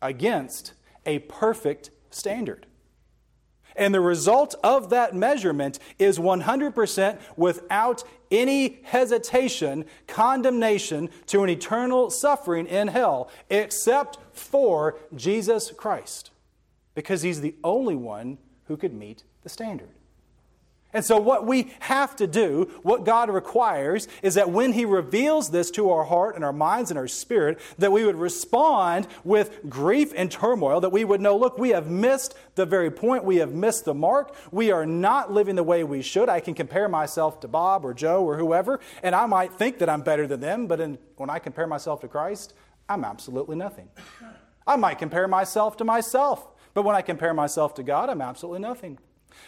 against 0.00 0.72
a 1.06 1.20
perfect 1.20 1.90
standard. 2.10 2.66
And 3.74 3.94
the 3.94 4.00
result 4.00 4.54
of 4.62 4.90
that 4.90 5.14
measurement 5.14 5.78
is 5.98 6.18
100% 6.18 7.18
without 7.36 8.04
any 8.30 8.80
hesitation 8.82 9.84
condemnation 10.06 11.08
to 11.26 11.42
an 11.42 11.50
eternal 11.50 12.10
suffering 12.10 12.66
in 12.66 12.88
hell, 12.88 13.30
except 13.48 14.18
for 14.32 14.98
Jesus 15.14 15.70
Christ, 15.70 16.30
because 16.94 17.22
he's 17.22 17.40
the 17.40 17.54
only 17.64 17.96
one 17.96 18.38
who 18.66 18.76
could 18.76 18.92
meet 18.92 19.24
the 19.42 19.48
standard. 19.48 19.88
And 20.94 21.04
so, 21.04 21.18
what 21.18 21.46
we 21.46 21.72
have 21.80 22.14
to 22.16 22.26
do, 22.26 22.70
what 22.82 23.04
God 23.04 23.30
requires, 23.30 24.08
is 24.22 24.34
that 24.34 24.50
when 24.50 24.74
He 24.74 24.84
reveals 24.84 25.50
this 25.50 25.70
to 25.72 25.90
our 25.90 26.04
heart 26.04 26.34
and 26.34 26.44
our 26.44 26.52
minds 26.52 26.90
and 26.90 26.98
our 26.98 27.08
spirit, 27.08 27.58
that 27.78 27.92
we 27.92 28.04
would 28.04 28.16
respond 28.16 29.06
with 29.24 29.70
grief 29.70 30.12
and 30.14 30.30
turmoil, 30.30 30.80
that 30.80 30.90
we 30.90 31.04
would 31.04 31.20
know, 31.20 31.36
look, 31.36 31.56
we 31.56 31.70
have 31.70 31.90
missed 31.90 32.34
the 32.56 32.66
very 32.66 32.90
point, 32.90 33.24
we 33.24 33.36
have 33.36 33.52
missed 33.52 33.86
the 33.86 33.94
mark, 33.94 34.34
we 34.50 34.70
are 34.70 34.84
not 34.84 35.32
living 35.32 35.56
the 35.56 35.62
way 35.62 35.82
we 35.82 36.02
should. 36.02 36.28
I 36.28 36.40
can 36.40 36.54
compare 36.54 36.88
myself 36.88 37.40
to 37.40 37.48
Bob 37.48 37.86
or 37.86 37.94
Joe 37.94 38.22
or 38.22 38.36
whoever, 38.36 38.78
and 39.02 39.14
I 39.14 39.24
might 39.24 39.54
think 39.54 39.78
that 39.78 39.88
I'm 39.88 40.02
better 40.02 40.26
than 40.26 40.40
them, 40.40 40.66
but 40.66 40.78
in, 40.78 40.98
when 41.16 41.30
I 41.30 41.38
compare 41.38 41.66
myself 41.66 42.02
to 42.02 42.08
Christ, 42.08 42.52
I'm 42.88 43.04
absolutely 43.04 43.56
nothing. 43.56 43.88
I 44.66 44.76
might 44.76 44.98
compare 44.98 45.26
myself 45.26 45.78
to 45.78 45.84
myself, 45.84 46.46
but 46.74 46.82
when 46.82 46.94
I 46.94 47.00
compare 47.00 47.32
myself 47.32 47.74
to 47.76 47.82
God, 47.82 48.10
I'm 48.10 48.20
absolutely 48.20 48.60
nothing. 48.60 48.98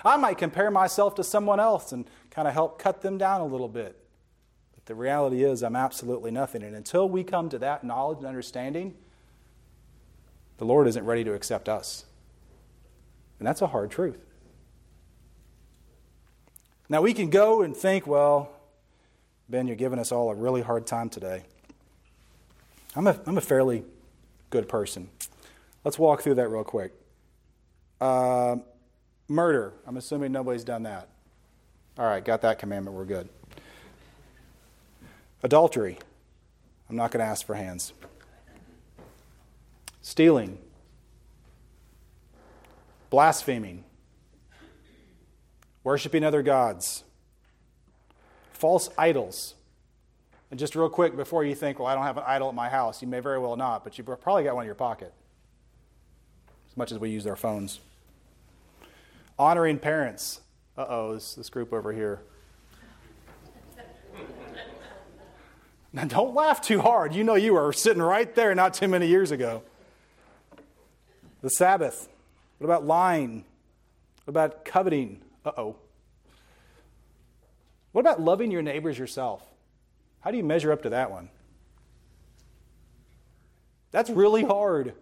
I 0.05 0.17
might 0.17 0.39
compare 0.39 0.71
myself 0.71 1.15
to 1.17 1.25
someone 1.25 1.61
else 1.61 1.93
and 1.93 2.07
kind 2.31 2.49
of 2.49 2.55
help 2.55 2.79
cut 2.79 3.03
them 3.03 3.19
down 3.19 3.41
a 3.41 3.47
little 3.47 3.69
bit. 3.69 3.97
But 4.75 4.87
the 4.87 4.95
reality 4.95 5.45
is, 5.45 5.63
I'm 5.63 5.77
absolutely 5.77 6.31
nothing. 6.31 6.63
And 6.63 6.75
until 6.75 7.09
we 7.09 7.25
come 7.25 7.49
to 7.51 7.59
that 7.59 7.85
knowledge 7.85 8.19
and 8.19 8.27
understanding, 8.27 8.95
the 10.59 10.65
Lord 10.65 10.87
isn't 10.87 11.05
ready 11.05 11.25
to 11.25 11.33
accept 11.33 11.69
us. 11.69 12.05
And 13.39 13.49
that's 13.49 13.63
a 13.63 13.67
hard 13.67 13.91
truth. 13.91 14.19
Now, 16.89 17.03
we 17.03 17.15
can 17.15 17.31
go 17.31 17.63
and 17.63 17.77
think, 17.77 18.07
well, 18.07 18.51
Ben, 19.49 19.67
you're 19.67 19.77
giving 19.77 19.99
us 19.99 20.13
all 20.13 20.31
a 20.31 20.35
really 20.35 20.63
hard 20.63 20.87
time 20.87 21.09
today. 21.09 21.43
I'm 22.97 23.07
a, 23.07 23.19
I'm 23.27 23.37
a 23.37 23.43
fairly 23.43 23.85
good 24.51 24.69
person. 24.69 25.09
Let's 25.83 25.99
walk 25.99 26.23
through 26.23 26.37
that 26.37 26.49
real 26.49 26.65
quick. 26.65 26.93
Uh, 28.01 28.57
Murder. 29.29 29.73
I'm 29.87 29.97
assuming 29.97 30.33
nobody's 30.33 30.65
done 30.65 30.83
that. 30.85 31.09
All 31.99 32.07
right, 32.07 32.25
got 32.25 32.43
that 32.43 32.59
commandment. 32.59 32.97
We're 32.97 33.05
good. 33.05 33.29
Adultery. 35.43 35.99
I'm 36.89 36.97
not 36.97 37.11
going 37.11 37.25
to 37.25 37.31
ask 37.31 37.47
for 37.47 37.55
hands. 37.55 37.93
Stealing. 40.03 40.59
Blaspheming. 43.11 43.85
Worshipping 45.83 46.25
other 46.25 46.43
gods. 46.43 47.05
False 48.53 48.91
idols. 48.99 49.55
And 50.51 50.59
just 50.59 50.77
real 50.77 50.89
quick, 50.89 51.17
before 51.17 51.45
you 51.45 51.55
think, 51.55 51.79
well, 51.79 51.89
I 51.89 51.95
don't 51.95 52.05
have 52.05 52.17
an 52.17 52.25
idol 52.27 52.49
at 52.49 52.55
my 52.55 52.69
house, 52.69 53.03
you 53.03 53.09
may 53.09 53.21
very 53.21 53.39
well 53.39 53.57
not, 53.57 53.83
but 53.83 53.99
you've 53.99 54.07
probably 54.07 54.45
got 54.45 54.55
one 54.55 54.65
in 54.65 54.67
your 54.67 54.75
pocket, 54.75 55.13
as 56.71 56.77
much 56.77 56.93
as 56.93 56.99
we 56.99 57.11
use 57.11 57.27
our 57.27 57.37
phones. 57.37 57.81
Honoring 59.39 59.79
parents. 59.79 60.41
Uh 60.77 60.87
oh, 60.89 61.15
this, 61.15 61.35
this 61.35 61.51
group 61.51 61.73
over 61.73 61.93
here. 61.93 62.21
Now, 65.93 66.05
don't 66.07 66.35
laugh 66.35 66.61
too 66.61 66.81
hard. 66.81 67.15
You 67.15 67.23
know 67.23 67.37
you 67.37 67.55
were 67.55 67.73
sitting 67.73 68.03
right 68.03 68.35
there 68.35 68.53
not 68.53 68.75
too 68.75 68.89
many 68.89 69.07
years 69.07 69.31
ago. 69.31 69.63
The 71.41 71.51
Sabbath. 71.51 72.09
What 72.59 72.65
about 72.65 72.85
lying? 72.85 73.45
What 74.25 74.33
about 74.33 74.65
coveting? 74.65 75.21
Uh 75.45 75.53
oh. 75.57 75.77
What 77.93 78.01
about 78.01 78.21
loving 78.21 78.51
your 78.51 78.63
neighbors 78.63 78.99
yourself? 78.99 79.47
How 80.19 80.33
do 80.33 80.37
you 80.37 80.43
measure 80.43 80.73
up 80.73 80.83
to 80.83 80.91
that 80.91 81.13
one? 81.13 81.29
That's 83.93 84.11
really 84.11 84.43
hard. 84.43 84.95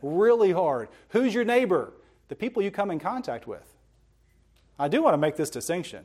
Really 0.00 0.52
hard. 0.52 0.90
Who's 1.08 1.34
your 1.34 1.44
neighbor? 1.44 1.92
The 2.28 2.36
people 2.36 2.62
you 2.62 2.70
come 2.70 2.90
in 2.90 2.98
contact 2.98 3.46
with. 3.46 3.74
I 4.78 4.88
do 4.88 5.02
want 5.02 5.14
to 5.14 5.18
make 5.18 5.36
this 5.36 5.50
distinction. 5.50 6.04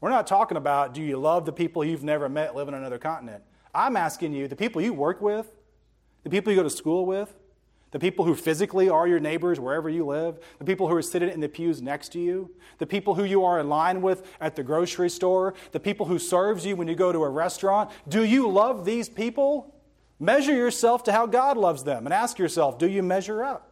We're 0.00 0.10
not 0.10 0.26
talking 0.26 0.56
about 0.56 0.94
do 0.94 1.02
you 1.02 1.16
love 1.16 1.46
the 1.46 1.52
people 1.52 1.84
you've 1.84 2.04
never 2.04 2.28
met 2.28 2.54
live 2.54 2.68
on 2.68 2.74
another 2.74 2.98
continent. 2.98 3.42
I'm 3.74 3.96
asking 3.96 4.32
you, 4.32 4.48
the 4.48 4.56
people 4.56 4.82
you 4.82 4.92
work 4.92 5.20
with, 5.20 5.46
the 6.24 6.30
people 6.30 6.52
you 6.52 6.58
go 6.58 6.62
to 6.62 6.70
school 6.70 7.06
with, 7.06 7.34
the 7.92 7.98
people 7.98 8.24
who 8.24 8.34
physically 8.34 8.88
are 8.88 9.08
your 9.08 9.20
neighbors 9.20 9.58
wherever 9.58 9.88
you 9.88 10.06
live, 10.06 10.38
the 10.58 10.64
people 10.64 10.88
who 10.88 10.94
are 10.94 11.02
sitting 11.02 11.28
in 11.28 11.40
the 11.40 11.48
pews 11.48 11.82
next 11.82 12.10
to 12.12 12.20
you, 12.20 12.50
the 12.78 12.86
people 12.86 13.14
who 13.14 13.24
you 13.24 13.44
are 13.44 13.58
in 13.58 13.68
line 13.68 14.00
with 14.00 14.26
at 14.40 14.54
the 14.54 14.62
grocery 14.62 15.10
store, 15.10 15.54
the 15.72 15.80
people 15.80 16.06
who 16.06 16.18
serves 16.18 16.64
you 16.64 16.76
when 16.76 16.88
you 16.88 16.94
go 16.94 17.12
to 17.12 17.22
a 17.22 17.28
restaurant. 17.28 17.90
Do 18.08 18.24
you 18.24 18.48
love 18.48 18.84
these 18.84 19.08
people? 19.08 19.74
Measure 20.20 20.54
yourself 20.54 21.02
to 21.04 21.12
how 21.12 21.26
God 21.26 21.56
loves 21.56 21.82
them 21.82 22.06
and 22.06 22.14
ask 22.14 22.38
yourself, 22.38 22.78
do 22.78 22.88
you 22.88 23.02
measure 23.02 23.42
up? 23.42 23.69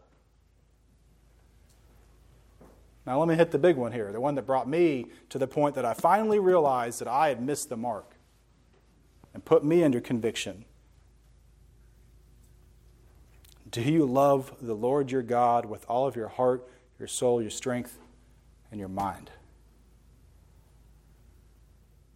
Now, 3.09 3.19
let 3.19 3.27
me 3.27 3.37
hit 3.37 3.53
the 3.53 3.59
big 3.59 3.77
one 3.77 3.93
here, 3.93 4.13
the 4.13 4.21
one 4.21 4.35
that 4.35 4.43
brought 4.43 4.69
me 4.69 5.07
to 5.31 5.39
the 5.39 5.47
point 5.47 5.75
that 5.77 5.85
I 5.87 5.95
finally 5.95 6.39
realized 6.39 7.01
that 7.01 7.09
I 7.09 7.31
had 7.31 7.41
missed 7.41 7.71
the 7.71 7.77
mark 7.77 8.13
and 9.33 9.43
put 9.43 9.65
me 9.65 9.83
under 9.83 9.99
conviction. 9.99 10.67
Do 13.71 13.81
you 13.81 14.05
love 14.05 14.53
the 14.61 14.75
Lord 14.75 15.11
your 15.11 15.23
God 15.23 15.65
with 15.65 15.87
all 15.89 16.07
of 16.07 16.17
your 16.17 16.29
heart, 16.29 16.69
your 16.99 17.09
soul, 17.09 17.41
your 17.41 17.51
strength, 17.51 17.99
and 18.71 18.79
your 18.79 18.91
mind? 18.91 19.31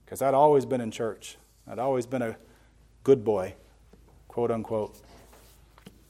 Because 0.05 0.21
I'd 0.21 0.35
always 0.35 0.67
been 0.67 0.83
in 0.83 0.91
church. 0.91 1.39
I'd 1.67 1.79
always 1.79 2.05
been 2.05 2.21
a 2.21 2.37
good 3.03 3.25
boy, 3.25 3.55
quote 4.29 4.51
unquote. 4.51 5.01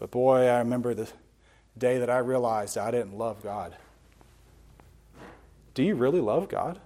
But 0.00 0.10
boy, 0.10 0.48
I 0.48 0.58
remember 0.58 0.92
the 0.92 1.08
day 1.78 1.98
that 1.98 2.10
I 2.10 2.18
realized 2.18 2.76
I 2.76 2.90
didn't 2.90 3.16
love 3.16 3.44
God. 3.44 3.76
Do 5.74 5.82
you 5.82 5.94
really 5.94 6.20
love 6.20 6.48
God? 6.48 6.80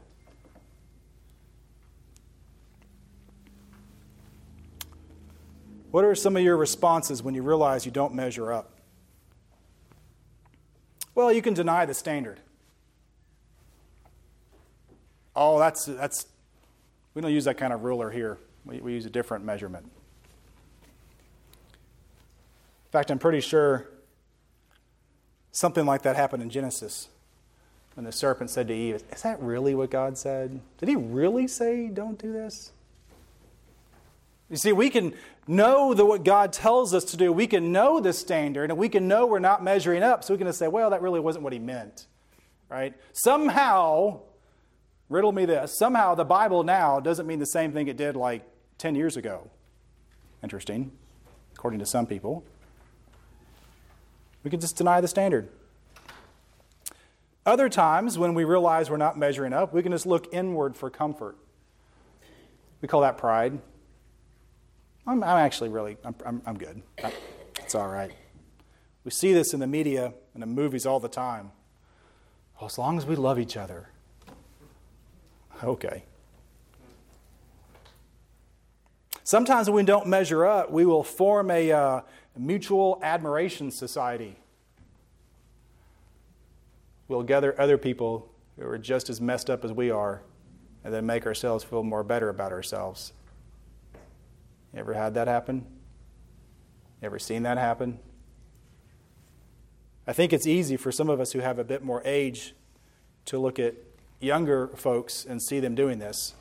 What 5.91 6.05
are 6.05 6.15
some 6.15 6.37
of 6.37 6.43
your 6.43 6.57
responses 6.57 7.23
when 7.23 7.35
you 7.35 7.43
realize 7.43 7.87
you 7.87 7.93
don't 7.93 8.15
measure 8.15 8.53
up? 8.53 8.73
Well, 11.15 11.33
you 11.33 11.41
can 11.41 11.55
deny 11.55 11.87
the 11.87 11.95
standard. 11.95 12.41
Oh, 15.35 15.59
that's, 15.59 15.87
that's 15.87 16.27
we 17.15 17.23
don't 17.23 17.33
use 17.33 17.45
that 17.45 17.57
kind 17.57 17.73
of 17.73 17.83
ruler 17.83 18.11
here. 18.11 18.39
We, 18.65 18.81
we 18.81 18.93
use 18.93 19.07
a 19.07 19.11
different 19.11 19.45
measurement. 19.45 19.87
In 22.85 22.93
fact, 22.93 23.11
I'm 23.11 23.19
pretty 23.19 23.41
sure 23.41 23.89
something 25.53 25.87
like 25.87 26.03
that 26.03 26.15
happened 26.17 26.43
in 26.43 26.51
Genesis 26.51 27.09
when 27.97 28.05
the 28.05 28.13
serpent 28.13 28.51
said 28.51 28.69
to 28.69 28.75
Eve, 28.75 29.03
Is 29.11 29.23
that 29.23 29.43
really 29.43 29.75
what 29.75 29.91
God 29.91 30.17
said? 30.17 30.61
Did 30.79 30.89
he 30.89 30.97
really 30.97 31.49
say, 31.49 31.89
Don't 31.89 32.19
do 32.19 32.33
this? 32.33 32.73
You 34.49 34.57
see, 34.57 34.73
we 34.73 34.91
can 34.91 35.15
know 35.49 35.95
that 35.95 36.05
what 36.05 36.25
God 36.25 36.53
tells 36.53 36.95
us 36.95 37.05
to 37.05 37.17
do. 37.17 37.33
We 37.33 37.47
can 37.47 37.73
know 37.73 38.01
the 38.01 38.13
standard, 38.13 38.71
and 38.71 38.79
we 38.79 38.89
can 38.89 39.09
know 39.09 39.27
we're 39.27 39.39
not 39.39 39.63
measuring 39.63 40.03
up. 40.03 40.23
So 40.23 40.35
we 40.35 40.39
can 40.39 40.47
just 40.47 40.59
say, 40.59 40.69
well, 40.69 40.91
that 40.91 41.03
really 41.03 41.21
wasn't 41.21 41.43
what 41.43 41.53
he 41.53 41.59
meant. 41.59 42.07
Right? 42.69 42.95
Somehow, 43.13 44.21
riddle 45.09 45.33
me 45.33 45.47
this, 45.47 45.77
somehow 45.77 46.15
the 46.15 46.25
Bible 46.25 46.63
now 46.63 47.01
doesn't 47.01 47.27
mean 47.27 47.39
the 47.39 47.47
same 47.47 47.73
thing 47.73 47.89
it 47.89 47.97
did 47.97 48.17
like 48.17 48.43
10 48.79 48.95
years 48.95 49.17
ago. 49.17 49.51
Interesting, 50.43 50.93
according 51.55 51.81
to 51.81 51.87
some 51.87 52.07
people. 52.07 52.45
We 54.45 54.51
can 54.51 54.61
just 54.61 54.77
deny 54.77 55.01
the 55.01 55.09
standard. 55.09 55.49
Other 57.47 57.69
times, 57.69 58.19
when 58.19 58.35
we 58.35 58.43
realize 58.43 58.91
we're 58.91 58.97
not 58.97 59.17
measuring 59.17 59.53
up, 59.53 59.73
we 59.73 59.81
can 59.81 59.93
just 59.93 60.05
look 60.05 60.27
inward 60.35 60.77
for 60.77 60.91
comfort. 60.91 61.39
We 62.81 62.89
call 62.89 63.03
that 63.03 63.19
pride. 63.19 63.61
I'm, 65.07 65.23
I'm 65.23 65.39
actually 65.39 65.69
really, 65.69 65.97
I'm, 66.05 66.15
I'm, 66.27 66.43
I'm 66.45 66.59
good. 66.59 66.83
it's 67.61 67.77
all 67.77 67.87
right. 67.87 68.11
We 69.05 69.13
see 69.13 69.33
this 69.33 69.55
in 69.55 69.61
the 69.61 69.67
media 69.69 70.13
and 70.35 70.43
the 70.43 70.47
movies 70.49 70.85
all 70.87 70.99
the 70.99 71.09
time. 71.09 71.53
Well, 72.61 72.67
as 72.67 72.79
long 72.79 72.99
as 72.99 73.07
we 73.07 73.15
love 73.15 73.39
each 73.39 73.57
other. 73.57 73.91
Okay. 75.63 76.03
Sometimes 79.23 79.69
when 79.69 79.77
we 79.77 79.83
don't 79.85 80.09
measure 80.09 80.45
up, 80.45 80.73
we 80.73 80.85
will 80.85 81.05
form 81.05 81.53
a, 81.53 81.71
uh, 81.71 82.01
a 82.01 82.39
mutual 82.39 82.99
admiration 83.03 83.71
society. 83.71 84.37
We'll 87.09 87.23
gather 87.23 87.59
other 87.61 87.79
people 87.79 88.33
who 88.59 88.67
are 88.67 88.79
just 88.79 89.09
as 89.11 89.21
messed 89.21 89.49
up 89.49 89.65
as 89.65 89.73
we 89.73 89.91
are 89.91 90.23
and 90.85 90.93
then 90.93 91.07
make 91.07 91.27
ourselves 91.27 91.65
feel 91.65 91.83
more 91.83 92.03
better 92.03 92.29
about 92.29 92.53
ourselves. 92.53 93.13
You 94.73 94.81
ever 94.81 94.95
had 94.95 95.15
that 95.15 95.29
happen? 95.29 95.67
Ever 97.03 97.19
seen 97.19 97.43
that 97.45 97.59
happen? 97.59 97.99
I 100.07 100.13
think 100.13 100.33
it's 100.33 100.47
easy 100.47 100.77
for 100.77 100.93
some 100.93 101.11
of 101.11 101.21
us 101.21 101.33
who 101.33 101.41
have 101.41 101.59
a 101.59 101.65
bit 101.65 101.83
more 101.83 102.03
age 102.05 102.55
to 103.27 103.39
look 103.39 103.59
at 103.59 103.75
younger 104.21 104.69
folks 104.77 105.25
and 105.25 105.43
see 105.43 105.61
them 105.61 105.75
doing 105.75 105.99
this. 105.99 106.35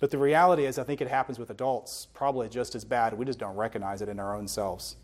But 0.00 0.10
the 0.10 0.18
reality 0.18 0.64
is, 0.64 0.78
I 0.78 0.84
think 0.84 1.00
it 1.00 1.08
happens 1.08 1.38
with 1.38 1.50
adults 1.50 2.06
probably 2.14 2.48
just 2.48 2.74
as 2.74 2.84
bad. 2.84 3.14
We 3.14 3.24
just 3.24 3.38
don't 3.38 3.56
recognize 3.56 4.02
it 4.02 4.08
in 4.08 4.20
our 4.20 4.36
own 4.36 4.46
selves. 4.46 4.96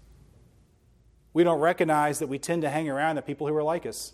We 1.35 1.43
don't 1.43 1.61
recognize 1.61 2.21
that 2.21 2.29
we 2.29 2.39
tend 2.39 2.63
to 2.63 2.71
hang 2.71 2.89
around 2.89 3.17
the 3.17 3.23
people 3.23 3.47
who 3.47 3.55
are 3.55 3.63
like 3.63 3.85
us. 3.85 4.13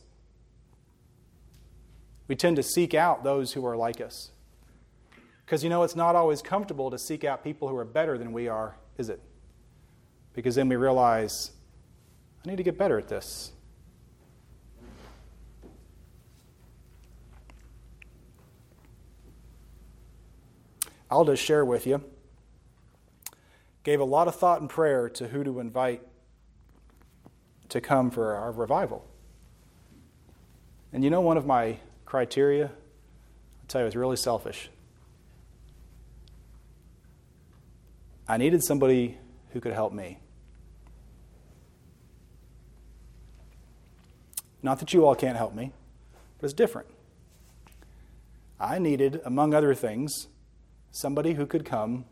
We 2.26 2.34
tend 2.34 2.56
to 2.56 2.62
seek 2.62 2.94
out 2.94 3.22
those 3.22 3.52
who 3.52 3.64
are 3.66 3.76
like 3.76 4.00
us. 4.00 4.30
Because 5.44 5.62
you 5.62 5.68
know, 5.68 5.82
it's 5.82 5.96
not 5.96 6.16
always 6.16 6.40
comfortable 6.40 6.90
to 6.90 6.98
seek 6.98 7.22
out 7.22 7.44
people 7.44 7.68
who 7.68 7.76
are 7.76 7.84
better 7.84 8.16
than 8.16 8.32
we 8.32 8.48
are, 8.48 8.76
is 8.96 9.10
it? 9.10 9.20
Because 10.32 10.54
then 10.54 10.68
we 10.68 10.76
realize, 10.76 11.50
I 12.44 12.48
need 12.48 12.56
to 12.56 12.62
get 12.62 12.78
better 12.78 12.98
at 12.98 13.08
this. 13.08 13.52
I'll 21.10 21.24
just 21.24 21.42
share 21.42 21.64
with 21.64 21.86
you. 21.86 22.02
Gave 23.82 24.00
a 24.00 24.04
lot 24.04 24.28
of 24.28 24.36
thought 24.36 24.60
and 24.60 24.70
prayer 24.70 25.10
to 25.10 25.28
who 25.28 25.42
to 25.42 25.58
invite 25.58 26.02
to 27.70 27.80
come 27.80 28.10
for 28.10 28.34
our 28.34 28.52
revival. 28.52 29.06
And 30.92 31.02
you 31.02 31.10
know, 31.10 31.20
one 31.20 31.36
of 31.36 31.46
my 31.46 31.78
criteria, 32.04 32.66
I'll 32.66 33.66
tell 33.68 33.80
you, 33.80 33.84
was 33.84 33.96
really 33.96 34.16
selfish. 34.16 34.70
I 38.28 38.36
needed 38.36 38.62
somebody 38.62 39.18
who 39.52 39.60
could 39.60 39.72
help 39.72 39.92
me. 39.92 40.18
Not 44.62 44.78
that 44.80 44.92
you 44.92 45.06
all 45.06 45.14
can't 45.14 45.36
help 45.36 45.54
me, 45.54 45.72
but 46.38 46.44
it's 46.44 46.54
different. 46.54 46.88
I 48.58 48.78
needed, 48.78 49.20
among 49.24 49.54
other 49.54 49.74
things, 49.74 50.28
somebody 50.90 51.32
who 51.32 51.46
could 51.46 51.64
come, 51.64 52.04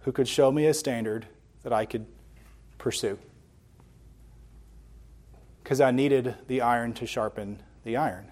who 0.00 0.12
could 0.12 0.28
show 0.28 0.52
me 0.52 0.66
a 0.66 0.74
standard 0.74 1.26
that 1.62 1.72
I 1.72 1.86
could 1.86 2.06
pursue. 2.76 3.18
Because 5.70 5.80
I 5.80 5.92
needed 5.92 6.34
the 6.48 6.62
iron 6.62 6.94
to 6.94 7.06
sharpen 7.06 7.62
the 7.84 7.96
iron. 7.96 8.26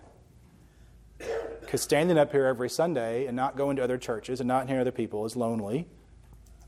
Because 1.61 1.81
standing 1.81 2.19
up 2.19 2.33
here 2.33 2.47
every 2.47 2.69
Sunday 2.69 3.27
and 3.27 3.37
not 3.37 3.57
going 3.57 3.77
to 3.77 3.85
other 3.85 3.97
churches 3.97 4.41
and 4.41 4.49
not 4.49 4.67
hearing 4.67 4.81
other 4.81 4.91
people 4.91 5.25
is 5.25 5.37
lonely 5.37 5.87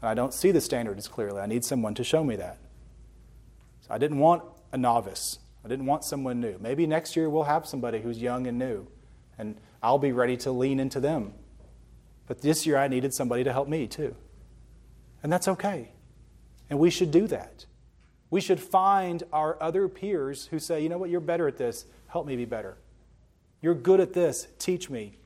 and 0.00 0.08
I 0.08 0.14
don't 0.14 0.32
see 0.32 0.52
the 0.52 0.60
standard 0.60 0.96
as 0.96 1.08
clearly. 1.08 1.40
I 1.40 1.46
need 1.46 1.64
someone 1.64 1.94
to 1.94 2.04
show 2.04 2.22
me 2.22 2.36
that. 2.36 2.58
So 3.80 3.88
I 3.90 3.98
didn't 3.98 4.18
want 4.18 4.44
a 4.70 4.78
novice. 4.78 5.40
I 5.64 5.68
didn't 5.68 5.86
want 5.86 6.04
someone 6.04 6.40
new. 6.40 6.56
Maybe 6.60 6.86
next 6.86 7.16
year 7.16 7.28
we'll 7.28 7.42
have 7.42 7.66
somebody 7.66 8.00
who's 8.00 8.22
young 8.22 8.46
and 8.46 8.56
new, 8.56 8.86
and 9.38 9.56
I'll 9.82 9.98
be 9.98 10.12
ready 10.12 10.36
to 10.36 10.52
lean 10.52 10.78
into 10.78 11.00
them. 11.00 11.34
But 12.28 12.42
this 12.42 12.64
year 12.64 12.76
I 12.76 12.86
needed 12.86 13.12
somebody 13.12 13.42
to 13.42 13.52
help 13.52 13.66
me 13.66 13.88
too. 13.88 14.14
And 15.20 15.32
that's 15.32 15.48
okay. 15.48 15.90
And 16.70 16.78
we 16.78 16.90
should 16.90 17.10
do 17.10 17.26
that. 17.26 17.66
We 18.30 18.40
should 18.40 18.60
find 18.60 19.22
our 19.32 19.60
other 19.60 19.88
peers 19.88 20.46
who 20.46 20.58
say, 20.58 20.82
you 20.82 20.88
know 20.88 20.98
what, 20.98 21.10
you're 21.10 21.20
better 21.20 21.48
at 21.48 21.58
this. 21.58 21.84
Help 22.06 22.26
me 22.26 22.36
be 22.36 22.44
better. 22.44 22.76
You're 23.60 23.74
good 23.74 24.00
at 24.00 24.12
this. 24.12 24.46
Teach 24.58 24.88
me. 24.88 25.16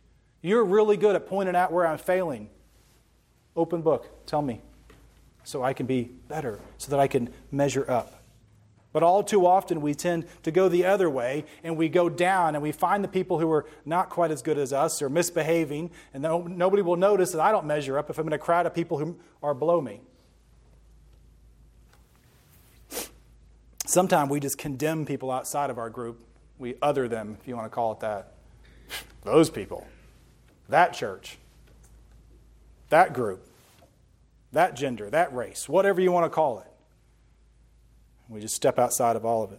You're 0.41 0.65
really 0.65 0.97
good 0.97 1.15
at 1.15 1.27
pointing 1.27 1.55
out 1.55 1.73
where 1.73 1.87
I'm 1.87 1.99
failing. 1.99 2.49
Open 3.57 3.83
book, 3.83 4.27
tell 4.27 4.43
me, 4.43 4.61
so 5.45 5.63
I 5.63 5.73
can 5.73 5.87
be 5.87 6.11
better, 6.29 6.61
so 6.77 6.91
that 6.91 6.99
I 6.99 7.07
can 7.07 7.31
measure 7.53 7.89
up. 7.91 8.23
But 8.93 9.03
all 9.03 9.23
too 9.23 9.47
often, 9.47 9.81
we 9.81 9.95
tend 9.95 10.27
to 10.45 10.51
go 10.51 10.69
the 10.69 10.85
other 10.85 11.11
way 11.11 11.45
and 11.63 11.77
we 11.77 11.89
go 11.89 12.09
down 12.09 12.55
and 12.55 12.63
we 12.63 12.73
find 12.73 13.03
the 13.03 13.09
people 13.09 13.41
who 13.41 13.51
are 13.51 13.67
not 13.85 14.09
quite 14.09 14.31
as 14.31 14.41
good 14.41 14.57
as 14.57 14.73
us 14.73 15.03
or 15.03 15.09
misbehaving, 15.09 15.91
and 16.13 16.23
nobody 16.23 16.83
will 16.83 16.97
notice 16.97 17.33
that 17.33 17.41
I 17.41 17.53
don't 17.53 17.67
measure 17.67 17.99
up 17.99 18.09
if 18.09 18.19
I'm 18.19 18.27
in 18.27 18.33
a 18.33 18.39
crowd 18.39 18.67
of 18.67 18.75
people 18.75 18.99
who 18.99 19.19
are 19.43 19.53
below 19.53 19.81
me. 19.81 20.01
Sometimes 23.95 24.29
we 24.31 24.41
just 24.41 24.59
condemn 24.59 25.07
people 25.07 25.31
outside 25.31 25.71
of 25.71 25.79
our 25.79 25.89
group. 25.89 26.19
We 26.59 26.75
other 26.83 27.09
them, 27.09 27.39
if 27.41 27.49
you 27.49 27.57
want 27.57 27.67
to 27.67 27.75
call 27.75 27.93
it 27.93 28.01
that. 28.01 28.33
Those 29.23 29.51
people, 29.51 29.87
that 30.69 30.93
church 30.93 31.39
that 32.95 33.13
group, 33.13 33.45
that 34.53 34.77
gender, 34.77 35.11
that 35.11 35.35
race, 35.35 35.69
whatever 35.69 36.01
you 36.01 36.13
want 36.13 36.25
to 36.25 36.31
call 36.31 36.61
it. 36.61 36.67
We 38.29 38.41
just 38.41 38.55
step 38.55 38.79
outside 38.79 39.17
of 39.17 39.25
all 39.25 39.43
of 39.43 39.51
it. 39.51 39.59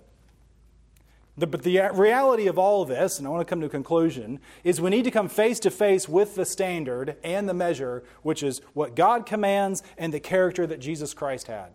The, 1.38 1.48
but 1.48 1.64
the 1.64 1.90
reality 1.94 2.48
of 2.48 2.58
all 2.58 2.82
of 2.82 2.88
this, 2.88 3.18
and 3.18 3.28
I 3.28 3.30
want 3.30 3.46
to 3.46 3.50
come 3.50 3.60
to 3.60 3.66
a 3.66 3.70
conclusion, 3.70 4.40
is 4.64 4.80
we 4.80 4.90
need 4.90 5.04
to 5.04 5.12
come 5.12 5.28
face 5.28 5.60
to 5.60 5.70
face 5.70 6.08
with 6.08 6.36
the 6.36 6.46
standard 6.46 7.18
and 7.26 7.50
the 7.50 7.54
measure, 7.54 8.04
which 8.22 8.42
is 8.42 8.62
what 8.74 8.96
God 8.96 9.26
commands 9.26 9.84
and 9.98 10.14
the 10.14 10.22
character 10.22 10.66
that 10.66 10.80
Jesus 10.80 11.14
Christ 11.14 11.48
had. 11.48 11.72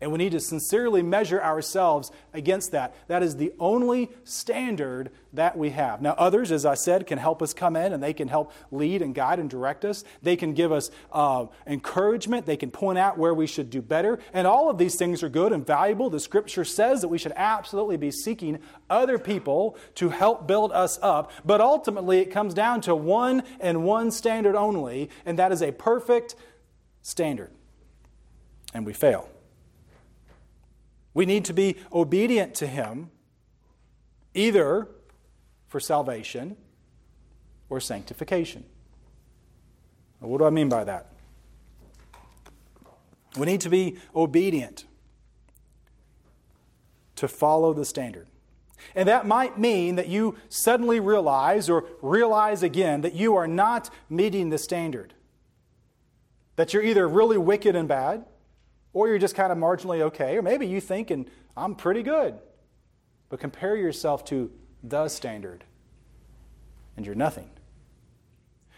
And 0.00 0.10
we 0.10 0.18
need 0.18 0.32
to 0.32 0.40
sincerely 0.40 1.02
measure 1.02 1.42
ourselves 1.42 2.10
against 2.34 2.72
that. 2.72 2.94
That 3.06 3.22
is 3.22 3.36
the 3.36 3.52
only 3.60 4.10
standard 4.24 5.10
that 5.32 5.56
we 5.56 5.70
have. 5.70 6.02
Now, 6.02 6.14
others, 6.18 6.50
as 6.50 6.66
I 6.66 6.74
said, 6.74 7.06
can 7.06 7.16
help 7.16 7.40
us 7.40 7.54
come 7.54 7.76
in 7.76 7.92
and 7.92 8.02
they 8.02 8.12
can 8.12 8.28
help 8.28 8.52
lead 8.70 9.02
and 9.02 9.14
guide 9.14 9.38
and 9.38 9.48
direct 9.48 9.84
us. 9.84 10.04
They 10.20 10.36
can 10.36 10.52
give 10.52 10.72
us 10.72 10.90
uh, 11.12 11.46
encouragement. 11.66 12.44
They 12.44 12.56
can 12.56 12.70
point 12.70 12.98
out 12.98 13.18
where 13.18 13.32
we 13.32 13.46
should 13.46 13.70
do 13.70 13.80
better. 13.80 14.18
And 14.32 14.46
all 14.46 14.68
of 14.68 14.78
these 14.78 14.96
things 14.96 15.22
are 15.22 15.28
good 15.28 15.52
and 15.52 15.64
valuable. 15.64 16.10
The 16.10 16.20
scripture 16.20 16.64
says 16.64 17.00
that 17.00 17.08
we 17.08 17.18
should 17.18 17.32
absolutely 17.36 17.96
be 17.96 18.10
seeking 18.10 18.58
other 18.90 19.18
people 19.18 19.78
to 19.94 20.10
help 20.10 20.46
build 20.46 20.72
us 20.72 20.98
up. 21.02 21.30
But 21.44 21.60
ultimately, 21.60 22.18
it 22.18 22.32
comes 22.32 22.52
down 22.52 22.80
to 22.82 22.96
one 22.96 23.44
and 23.60 23.84
one 23.84 24.10
standard 24.10 24.56
only, 24.56 25.08
and 25.24 25.38
that 25.38 25.52
is 25.52 25.62
a 25.62 25.72
perfect 25.72 26.34
standard. 27.02 27.52
And 28.74 28.84
we 28.84 28.92
fail. 28.92 29.30
We 31.14 31.26
need 31.26 31.44
to 31.46 31.52
be 31.52 31.76
obedient 31.92 32.54
to 32.56 32.66
Him, 32.66 33.10
either 34.34 34.88
for 35.68 35.80
salvation 35.80 36.56
or 37.68 37.80
sanctification. 37.80 38.64
What 40.18 40.38
do 40.38 40.44
I 40.44 40.50
mean 40.50 40.68
by 40.68 40.84
that? 40.84 41.08
We 43.36 43.46
need 43.46 43.60
to 43.62 43.68
be 43.68 43.96
obedient 44.14 44.84
to 47.16 47.28
follow 47.28 47.72
the 47.72 47.84
standard. 47.84 48.26
And 48.94 49.08
that 49.08 49.26
might 49.26 49.58
mean 49.58 49.96
that 49.96 50.08
you 50.08 50.36
suddenly 50.48 51.00
realize 51.00 51.70
or 51.70 51.84
realize 52.02 52.62
again 52.62 53.00
that 53.00 53.14
you 53.14 53.34
are 53.34 53.46
not 53.46 53.90
meeting 54.08 54.50
the 54.50 54.58
standard. 54.58 55.14
That 56.56 56.72
you're 56.72 56.82
either 56.82 57.08
really 57.08 57.38
wicked 57.38 57.74
and 57.74 57.88
bad, 57.88 58.24
or 58.94 59.08
you're 59.08 59.18
just 59.18 59.34
kind 59.34 59.52
of 59.52 59.58
marginally 59.58 60.00
okay, 60.00 60.38
or 60.38 60.42
maybe 60.42 60.66
you 60.66 60.80
think, 60.80 61.10
and 61.10 61.28
I'm 61.56 61.74
pretty 61.74 62.02
good. 62.02 62.38
But 63.28 63.40
compare 63.40 63.76
yourself 63.76 64.24
to 64.26 64.50
the 64.82 65.08
standard, 65.08 65.64
and 66.96 67.04
you're 67.04 67.14
nothing. 67.14 67.50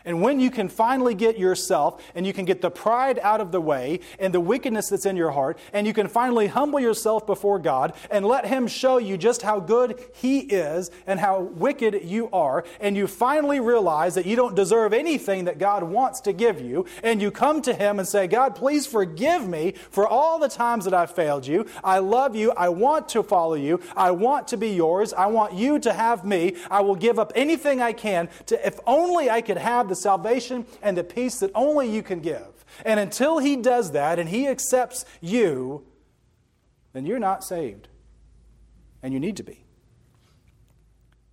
And 0.07 0.23
when 0.23 0.41
you 0.41 0.51
can 0.51 0.69
finally 0.69 1.15
get 1.15 1.39
yourself 1.39 2.03
and 2.15 2.27
you 2.27 2.33
can 2.33 2.45
get 2.45 2.63
the 2.63 2.71
pride 2.71 3.19
out 3.19 3.41
of 3.41 3.53
the 3.53 3.61
way 3.61 4.01
and 4.19 4.33
the 4.33 4.41
wickedness 4.41 4.89
that's 4.89 5.05
in 5.05 5.17
your 5.17 5.33
heart, 5.33 5.59
and 5.73 5.87
you 5.87 5.93
can 5.93 6.09
finally 6.09 6.47
humble 6.47 6.81
yourself 6.81 7.27
before 7.27 7.59
God 7.59 7.93
and 8.11 8.25
let 8.25 8.47
Him 8.47 8.69
show 8.69 8.99
you 8.99 9.19
just 9.19 9.43
how 9.43 9.59
good 9.59 10.01
He 10.15 10.39
is 10.39 10.91
and 11.07 11.19
how 11.19 11.41
wicked 11.41 12.05
you 12.05 12.31
are, 12.33 12.65
and 12.81 12.97
you 12.97 13.09
finally 13.09 13.59
realize 13.59 14.15
that 14.15 14.27
you 14.27 14.37
don't 14.37 14.55
deserve 14.55 14.93
anything 14.93 15.47
that 15.47 15.59
God 15.59 15.83
wants 15.83 16.21
to 16.21 16.33
give 16.33 16.61
you, 16.61 16.87
and 17.03 17.21
you 17.21 17.33
come 17.33 17.61
to 17.63 17.75
Him 17.75 17.99
and 17.99 18.07
say, 18.07 18.29
God, 18.29 18.55
please 18.55 18.87
forgive 18.87 19.49
me 19.49 19.75
for 19.91 20.07
all 20.07 20.39
the 20.39 20.49
times 20.49 20.85
that 20.85 20.95
I've 20.95 21.11
failed 21.11 21.47
you. 21.47 21.67
I 21.83 21.99
love 21.99 22.37
you. 22.37 22.53
I 22.53 22.69
want 22.69 23.09
to 23.11 23.25
follow 23.25 23.55
you. 23.55 23.81
I 23.97 24.13
want 24.13 24.47
to 24.49 24.57
be 24.57 24.69
yours. 24.69 25.13
I 25.13 25.27
want 25.27 25.55
you 25.55 25.81
to 25.81 25.93
have 25.93 26.25
me. 26.25 26.55
I 26.71 26.81
will 26.81 26.95
give 26.95 27.19
up 27.19 27.33
anything 27.35 27.83
I 27.83 27.93
can 27.93 28.29
to, 28.47 28.65
if 28.65 28.79
only 28.87 29.29
I 29.29 29.41
could 29.41 29.59
have 29.59 29.89
the 29.89 29.96
the 29.97 30.03
salvation 30.03 30.67
and 30.83 30.97
the 30.97 31.05
peace 31.05 31.41
that 31.41 31.51
only 31.55 31.93
you 31.93 32.03
can 32.03 32.21
give. 32.21 32.65
And 32.85 33.01
until 33.01 33.39
He 33.39 33.57
does 33.57 33.93
that 33.93 34.19
and 34.19 34.29
He 34.29 34.47
accepts 34.47 35.05
you, 35.21 35.85
then 36.93 37.07
you're 37.07 37.19
not 37.19 37.45
saved. 37.45 37.89
And 39.03 39.13
you 39.13 39.21
need 39.21 39.37
to 39.37 39.43
be. 39.43 39.66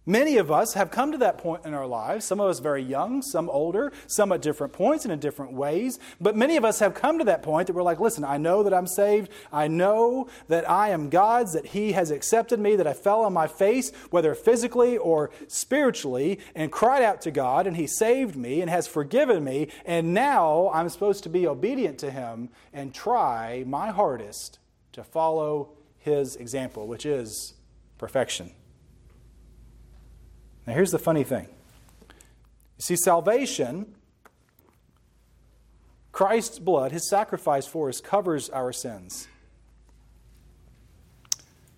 Many 0.06 0.36
of 0.36 0.52
us 0.52 0.74
have 0.74 0.92
come 0.92 1.14
to 1.14 1.18
that 1.20 1.38
point 1.38 1.66
in 1.66 1.74
our 1.74 1.88
lives, 1.88 2.26
some 2.26 2.42
of 2.42 2.50
us 2.50 2.60
very 2.60 2.84
young, 2.84 3.22
some 3.22 3.50
older, 3.50 3.94
some 4.06 4.34
at 4.34 4.42
different 4.42 4.74
points 4.74 5.06
and 5.06 5.14
in 5.14 5.20
different 5.20 5.54
ways. 5.54 5.98
But 6.20 6.36
many 6.36 6.58
of 6.58 6.66
us 6.66 6.80
have 6.80 6.94
come 6.94 7.20
to 7.20 7.26
that 7.26 7.42
point 7.42 7.68
that 7.68 7.74
we're 7.74 7.84
like, 7.84 8.02
listen, 8.02 8.26
I 8.26 8.36
know 8.36 8.64
that 8.64 8.74
I'm 8.74 8.86
saved. 8.86 9.32
I 9.50 9.70
know 9.70 10.28
that 10.50 10.70
I 10.70 10.90
am 10.90 11.10
God's, 11.10 11.54
that 11.54 11.68
He 11.68 11.94
has 11.94 12.12
accepted 12.12 12.60
me, 12.60 12.76
that 12.76 12.88
I 12.88 12.92
fell 12.92 13.22
on 13.22 13.32
my 13.32 13.48
face, 13.48 13.94
whether 14.10 14.36
physically 14.36 14.98
or 14.98 15.32
spiritually, 15.48 16.42
and 16.54 16.70
cried 16.70 17.02
out 17.02 17.22
to 17.22 17.32
God, 17.32 17.66
and 17.66 17.78
He 17.78 17.88
saved 17.88 18.36
me 18.36 18.60
and 18.60 18.70
has 18.70 18.88
forgiven 18.88 19.42
me. 19.42 19.70
And 19.86 20.14
now 20.14 20.70
I'm 20.74 20.90
supposed 20.90 21.24
to 21.24 21.30
be 21.30 21.48
obedient 21.48 21.98
to 22.00 22.12
Him 22.12 22.50
and 22.74 22.94
try 22.94 23.64
my 23.66 23.92
hardest 23.92 24.60
to 24.92 25.02
follow 25.02 25.70
His 25.98 26.36
example, 26.36 26.88
which 26.88 27.06
is 27.06 27.54
perfection. 27.98 28.52
Now, 30.66 30.74
here's 30.74 30.92
the 30.92 31.00
funny 31.00 31.24
thing 31.24 31.48
you 32.08 32.82
see, 32.82 32.96
salvation, 32.96 33.96
Christ's 36.12 36.60
blood, 36.60 36.92
his 36.92 37.10
sacrifice 37.10 37.66
for 37.66 37.90
us, 37.90 38.00
covers 38.00 38.50
our 38.50 38.72
sins. 38.72 39.28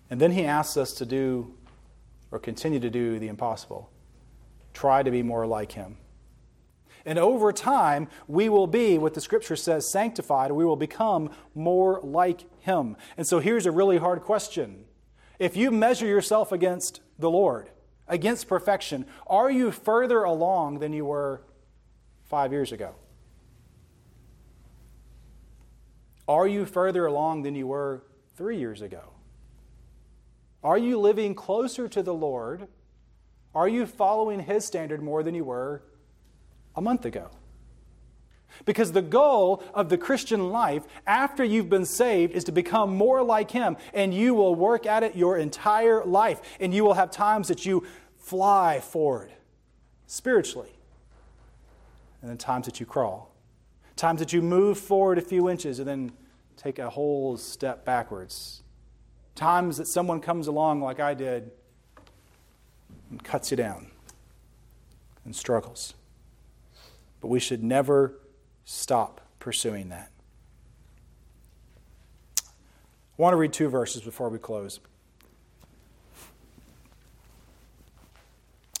And 0.08 0.20
then 0.20 0.30
he 0.30 0.44
asks 0.44 0.76
us 0.76 0.92
to 0.92 1.06
do 1.06 1.54
or 2.30 2.38
continue 2.38 2.78
to 2.78 2.90
do 2.90 3.18
the 3.18 3.28
impossible 3.28 3.90
try 4.76 5.02
to 5.02 5.10
be 5.10 5.22
more 5.22 5.46
like 5.46 5.72
him. 5.72 5.96
And 7.06 7.18
over 7.18 7.52
time, 7.52 8.08
we 8.28 8.48
will 8.48 8.66
be, 8.66 8.98
what 8.98 9.14
the 9.14 9.20
scripture 9.20 9.56
says, 9.56 9.90
sanctified. 9.90 10.52
We 10.52 10.64
will 10.64 10.76
become 10.76 11.30
more 11.54 12.00
like 12.02 12.42
him. 12.60 12.96
And 13.16 13.26
so 13.26 13.38
here's 13.38 13.64
a 13.64 13.70
really 13.70 13.96
hard 13.96 14.20
question. 14.22 14.84
If 15.38 15.56
you 15.56 15.70
measure 15.70 16.06
yourself 16.06 16.52
against 16.52 17.00
the 17.18 17.30
Lord, 17.30 17.70
against 18.08 18.48
perfection, 18.48 19.06
are 19.26 19.50
you 19.50 19.70
further 19.70 20.22
along 20.22 20.78
than 20.78 20.92
you 20.92 21.04
were 21.04 21.42
five 22.24 22.52
years 22.52 22.72
ago? 22.72 22.94
Are 26.28 26.46
you 26.46 26.64
further 26.64 27.06
along 27.06 27.42
than 27.42 27.54
you 27.54 27.66
were 27.66 28.02
three 28.36 28.58
years 28.58 28.82
ago? 28.82 29.12
Are 30.62 30.78
you 30.78 30.98
living 30.98 31.34
closer 31.34 31.88
to 31.88 32.02
the 32.02 32.14
Lord? 32.14 32.66
Are 33.54 33.68
you 33.68 33.86
following 33.86 34.40
His 34.40 34.64
standard 34.64 35.02
more 35.02 35.22
than 35.22 35.34
you 35.34 35.44
were 35.44 35.82
a 36.74 36.80
month 36.80 37.04
ago? 37.04 37.30
Because 38.64 38.92
the 38.92 39.02
goal 39.02 39.62
of 39.74 39.88
the 39.88 39.98
Christian 39.98 40.50
life 40.50 40.84
after 41.06 41.44
you've 41.44 41.68
been 41.68 41.84
saved 41.84 42.32
is 42.32 42.44
to 42.44 42.52
become 42.52 42.96
more 42.96 43.22
like 43.22 43.50
Him, 43.50 43.76
and 43.92 44.14
you 44.14 44.34
will 44.34 44.54
work 44.54 44.86
at 44.86 45.02
it 45.02 45.14
your 45.14 45.36
entire 45.36 46.04
life. 46.04 46.40
And 46.58 46.72
you 46.74 46.84
will 46.84 46.94
have 46.94 47.10
times 47.10 47.48
that 47.48 47.66
you 47.66 47.86
fly 48.16 48.80
forward 48.80 49.30
spiritually, 50.06 50.72
and 52.22 52.30
then 52.30 52.38
times 52.38 52.66
that 52.66 52.80
you 52.80 52.86
crawl, 52.86 53.32
times 53.94 54.20
that 54.20 54.32
you 54.32 54.42
move 54.42 54.78
forward 54.78 55.18
a 55.18 55.22
few 55.22 55.48
inches 55.48 55.78
and 55.78 55.88
then 55.88 56.12
take 56.56 56.78
a 56.78 56.90
whole 56.90 57.36
step 57.36 57.84
backwards, 57.84 58.62
times 59.34 59.76
that 59.76 59.86
someone 59.86 60.20
comes 60.20 60.46
along 60.46 60.80
like 60.80 60.98
I 60.98 61.14
did 61.14 61.50
and 63.10 63.22
cuts 63.22 63.50
you 63.50 63.56
down 63.56 63.90
and 65.24 65.36
struggles. 65.36 65.94
But 67.20 67.28
we 67.28 67.40
should 67.40 67.62
never 67.62 68.14
stop 68.66 69.22
pursuing 69.38 69.88
that. 69.88 70.10
I 72.38 73.22
want 73.22 73.32
to 73.32 73.38
read 73.38 73.54
two 73.54 73.70
verses 73.70 74.02
before 74.02 74.28
we 74.28 74.38
close. 74.38 74.78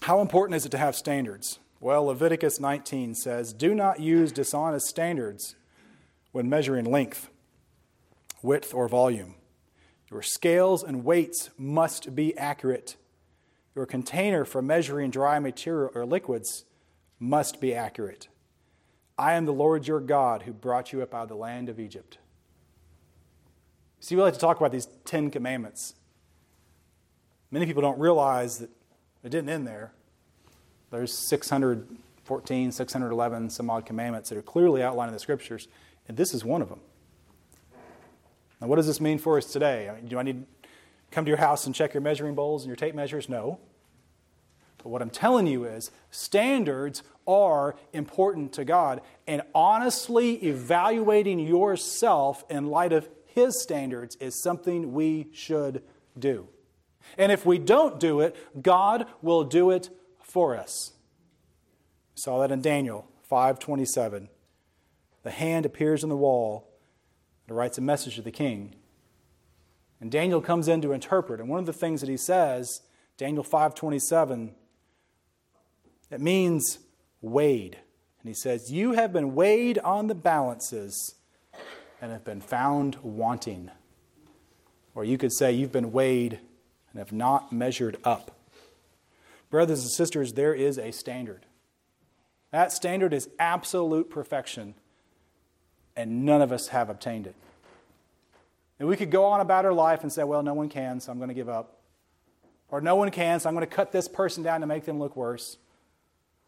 How 0.02 0.20
important 0.20 0.56
is 0.56 0.66
it 0.66 0.70
to 0.70 0.78
have 0.78 0.94
standards? 0.94 1.58
Well, 1.80 2.04
Leviticus 2.04 2.60
19 2.60 3.14
says, 3.14 3.54
Do 3.54 3.74
not 3.74 4.00
use 4.00 4.32
dishonest 4.32 4.86
standards 4.86 5.54
when 6.32 6.50
measuring 6.50 6.84
length, 6.84 7.30
width, 8.42 8.74
or 8.74 8.88
volume. 8.88 9.36
Your 10.10 10.22
scales 10.22 10.82
and 10.82 11.04
weights 11.04 11.50
must 11.56 12.14
be 12.14 12.36
accurate. 12.36 12.96
Your 13.74 13.86
container 13.86 14.44
for 14.44 14.62
measuring 14.62 15.10
dry 15.10 15.38
material 15.38 15.90
or 15.94 16.04
liquids 16.04 16.64
must 17.18 17.60
be 17.60 17.74
accurate. 17.74 18.28
I 19.18 19.34
am 19.34 19.46
the 19.46 19.52
Lord 19.52 19.86
your 19.86 20.00
God 20.00 20.42
who 20.42 20.52
brought 20.52 20.92
you 20.92 21.02
up 21.02 21.14
out 21.14 21.24
of 21.24 21.28
the 21.28 21.36
land 21.36 21.68
of 21.68 21.80
Egypt. 21.80 22.18
See, 24.00 24.14
we 24.14 24.22
like 24.22 24.34
to 24.34 24.40
talk 24.40 24.58
about 24.58 24.72
these 24.72 24.88
Ten 25.04 25.30
Commandments. 25.30 25.94
Many 27.50 27.64
people 27.64 27.82
don't 27.82 27.98
realize 27.98 28.58
that 28.58 28.70
it 29.24 29.30
didn't 29.30 29.48
end 29.48 29.66
there. 29.66 29.92
There's 30.90 31.12
614, 31.12 32.72
611, 32.72 33.50
some 33.50 33.70
odd 33.70 33.86
commandments 33.86 34.28
that 34.28 34.38
are 34.38 34.42
clearly 34.42 34.82
outlined 34.82 35.08
in 35.08 35.14
the 35.14 35.20
scriptures, 35.20 35.66
and 36.08 36.16
this 36.16 36.34
is 36.34 36.44
one 36.44 36.62
of 36.62 36.68
them. 36.68 36.80
Now, 38.60 38.68
what 38.68 38.76
does 38.76 38.86
this 38.86 39.00
mean 39.00 39.18
for 39.18 39.38
us 39.38 39.46
today? 39.46 39.88
I 39.88 39.94
mean, 39.96 40.06
do 40.06 40.18
I 40.18 40.22
need 40.22 40.44
to 40.62 40.68
come 41.10 41.24
to 41.24 41.28
your 41.28 41.38
house 41.38 41.66
and 41.66 41.74
check 41.74 41.94
your 41.94 42.00
measuring 42.00 42.34
bowls 42.34 42.62
and 42.62 42.68
your 42.68 42.76
tape 42.76 42.94
measures? 42.94 43.28
No. 43.28 43.58
But 44.78 44.90
what 44.90 45.02
I'm 45.02 45.10
telling 45.10 45.46
you 45.46 45.64
is 45.64 45.90
standards 46.10 47.02
are 47.26 47.76
important 47.92 48.52
to 48.54 48.64
God, 48.64 49.00
and 49.26 49.42
honestly 49.54 50.34
evaluating 50.44 51.38
yourself 51.38 52.44
in 52.48 52.66
light 52.66 52.92
of 52.92 53.08
His 53.26 53.60
standards 53.60 54.16
is 54.16 54.40
something 54.42 54.92
we 54.92 55.28
should 55.32 55.82
do. 56.18 56.48
And 57.18 57.30
if 57.30 57.46
we 57.46 57.58
don't 57.58 58.00
do 58.00 58.20
it, 58.20 58.36
God 58.62 59.06
will 59.22 59.44
do 59.44 59.70
it 59.70 59.90
for 60.22 60.56
us. 60.56 60.92
We 62.14 62.20
saw 62.20 62.40
that 62.40 62.50
in 62.50 62.60
Daniel 62.60 63.08
5:27. 63.30 64.28
The 65.22 65.30
hand 65.30 65.66
appears 65.66 66.02
on 66.02 66.08
the 66.08 66.16
wall 66.16 66.68
and 67.46 67.56
writes 67.56 67.78
a 67.78 67.80
message 67.80 68.16
to 68.16 68.22
the 68.22 68.30
king, 68.30 68.74
And 70.00 70.10
Daniel 70.10 70.40
comes 70.40 70.68
in 70.68 70.82
to 70.82 70.92
interpret. 70.92 71.40
And 71.40 71.48
one 71.48 71.58
of 71.58 71.66
the 71.66 71.72
things 71.72 72.00
that 72.00 72.10
he 72.10 72.16
says, 72.16 72.82
Daniel 73.16 73.42
5:27, 73.42 74.54
it 76.10 76.20
means 76.20 76.78
weighed. 77.30 77.78
And 78.20 78.28
he 78.28 78.34
says, 78.34 78.72
"You 78.72 78.92
have 78.92 79.12
been 79.12 79.34
weighed 79.34 79.78
on 79.78 80.06
the 80.06 80.14
balances 80.14 81.14
and 82.00 82.12
have 82.12 82.24
been 82.24 82.40
found 82.40 82.96
wanting." 83.02 83.70
Or 84.94 85.04
you 85.04 85.18
could 85.18 85.32
say 85.32 85.52
you've 85.52 85.72
been 85.72 85.92
weighed 85.92 86.40
and 86.90 86.98
have 86.98 87.12
not 87.12 87.52
measured 87.52 87.98
up. 88.02 88.32
Brothers 89.50 89.82
and 89.82 89.90
sisters, 89.90 90.32
there 90.32 90.54
is 90.54 90.78
a 90.78 90.90
standard. 90.90 91.46
That 92.50 92.72
standard 92.72 93.12
is 93.12 93.28
absolute 93.38 94.08
perfection, 94.08 94.74
and 95.94 96.24
none 96.24 96.40
of 96.40 96.52
us 96.52 96.68
have 96.68 96.88
obtained 96.88 97.26
it. 97.26 97.34
And 98.78 98.88
we 98.88 98.96
could 98.96 99.10
go 99.10 99.24
on 99.24 99.40
about 99.40 99.64
our 99.64 99.72
life 99.72 100.02
and 100.02 100.12
say, 100.12 100.24
well, 100.24 100.42
no 100.42 100.54
one 100.54 100.68
can, 100.68 101.00
so 101.00 101.12
I'm 101.12 101.18
going 101.18 101.28
to 101.28 101.34
give 101.34 101.48
up. 101.48 101.78
Or 102.70 102.80
no 102.80 102.96
one 102.96 103.10
can, 103.10 103.40
so 103.40 103.48
I'm 103.48 103.54
going 103.54 103.66
to 103.66 103.74
cut 103.74 103.92
this 103.92 104.08
person 104.08 104.42
down 104.42 104.60
to 104.60 104.66
make 104.66 104.84
them 104.84 104.98
look 104.98 105.16
worse. 105.16 105.58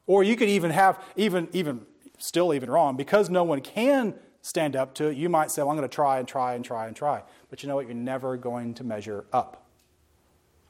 Or 0.08 0.24
you 0.24 0.34
could 0.34 0.48
even 0.48 0.72
have, 0.72 1.00
even, 1.14 1.48
even, 1.52 1.82
still 2.18 2.52
even 2.52 2.68
wrong, 2.70 2.96
because 2.96 3.30
no 3.30 3.44
one 3.44 3.60
can 3.60 4.14
stand 4.40 4.74
up 4.74 4.94
to 4.94 5.08
it, 5.08 5.16
you 5.16 5.28
might 5.28 5.50
say, 5.50 5.62
well, 5.62 5.70
I'm 5.70 5.76
going 5.76 5.88
to 5.88 5.94
try 5.94 6.18
and 6.18 6.26
try 6.26 6.54
and 6.54 6.64
try 6.64 6.86
and 6.86 6.96
try. 6.96 7.22
But 7.50 7.62
you 7.62 7.68
know 7.68 7.76
what? 7.76 7.86
You're 7.86 7.94
never 7.94 8.36
going 8.36 8.74
to 8.74 8.84
measure 8.84 9.26
up 9.32 9.66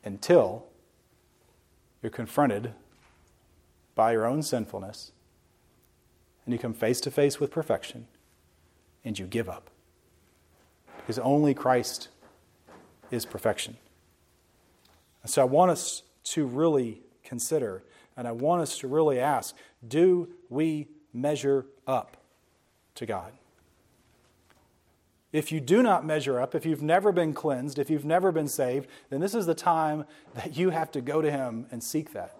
until 0.04 0.66
you're 2.02 2.10
confronted 2.10 2.74
by 3.94 4.12
your 4.12 4.26
own 4.26 4.42
sinfulness 4.42 5.12
and 6.44 6.52
you 6.52 6.58
come 6.58 6.74
face 6.74 7.00
to 7.02 7.10
face 7.10 7.38
with 7.38 7.50
perfection 7.50 8.08
and 9.04 9.18
you 9.18 9.26
give 9.26 9.48
up. 9.48 9.70
Because 10.96 11.18
only 11.20 11.54
Christ 11.54 12.08
is 13.10 13.24
perfection. 13.24 13.76
And 15.22 15.30
so 15.30 15.42
I 15.42 15.44
want 15.44 15.70
us 15.70 16.02
to 16.24 16.44
really 16.44 17.02
consider 17.22 17.84
and 18.18 18.26
I 18.26 18.32
want 18.32 18.60
us 18.60 18.76
to 18.78 18.88
really 18.88 19.18
ask 19.18 19.54
do 19.86 20.28
we 20.50 20.88
measure 21.14 21.64
up 21.86 22.18
to 22.96 23.06
God? 23.06 23.32
If 25.32 25.52
you 25.52 25.60
do 25.60 25.82
not 25.82 26.04
measure 26.04 26.40
up, 26.40 26.54
if 26.54 26.66
you've 26.66 26.82
never 26.82 27.12
been 27.12 27.32
cleansed, 27.32 27.78
if 27.78 27.90
you've 27.90 28.04
never 28.04 28.32
been 28.32 28.48
saved, 28.48 28.88
then 29.10 29.20
this 29.20 29.34
is 29.34 29.46
the 29.46 29.54
time 29.54 30.04
that 30.34 30.56
you 30.56 30.70
have 30.70 30.90
to 30.92 31.00
go 31.00 31.22
to 31.22 31.30
Him 31.30 31.66
and 31.70 31.82
seek 31.82 32.12
that. 32.12 32.37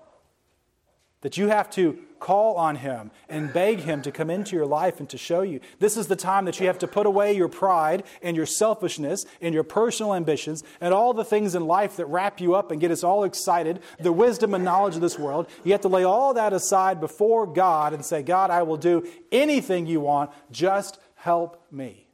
That 1.22 1.36
you 1.36 1.48
have 1.48 1.68
to 1.70 1.98
call 2.20 2.56
on 2.56 2.76
Him 2.76 3.10
and 3.28 3.52
beg 3.52 3.80
Him 3.80 4.02
to 4.02 4.12
come 4.12 4.30
into 4.30 4.54
your 4.56 4.66
life 4.66 5.00
and 5.00 5.08
to 5.10 5.18
show 5.18 5.42
you. 5.42 5.60
This 5.78 5.96
is 5.96 6.06
the 6.06 6.16
time 6.16 6.44
that 6.44 6.60
you 6.60 6.66
have 6.66 6.78
to 6.80 6.88
put 6.88 7.06
away 7.06 7.34
your 7.34 7.48
pride 7.48 8.04
and 8.22 8.36
your 8.36 8.46
selfishness 8.46 9.24
and 9.40 9.54
your 9.54 9.64
personal 9.64 10.14
ambitions 10.14 10.62
and 10.80 10.94
all 10.94 11.14
the 11.14 11.24
things 11.24 11.54
in 11.54 11.66
life 11.66 11.96
that 11.96 12.06
wrap 12.06 12.40
you 12.40 12.54
up 12.54 12.70
and 12.70 12.80
get 12.80 12.90
us 12.90 13.04
all 13.04 13.24
excited, 13.24 13.80
the 13.98 14.12
wisdom 14.12 14.54
and 14.54 14.64
knowledge 14.64 14.94
of 14.94 15.00
this 15.00 15.18
world. 15.18 15.48
You 15.64 15.72
have 15.72 15.80
to 15.82 15.88
lay 15.88 16.04
all 16.04 16.34
that 16.34 16.52
aside 16.52 17.00
before 17.00 17.46
God 17.46 17.92
and 17.92 18.04
say, 18.04 18.22
God, 18.22 18.50
I 18.50 18.62
will 18.62 18.76
do 18.76 19.06
anything 19.32 19.86
you 19.86 20.00
want, 20.00 20.30
just 20.50 20.98
help 21.16 21.64
me. 21.70 22.06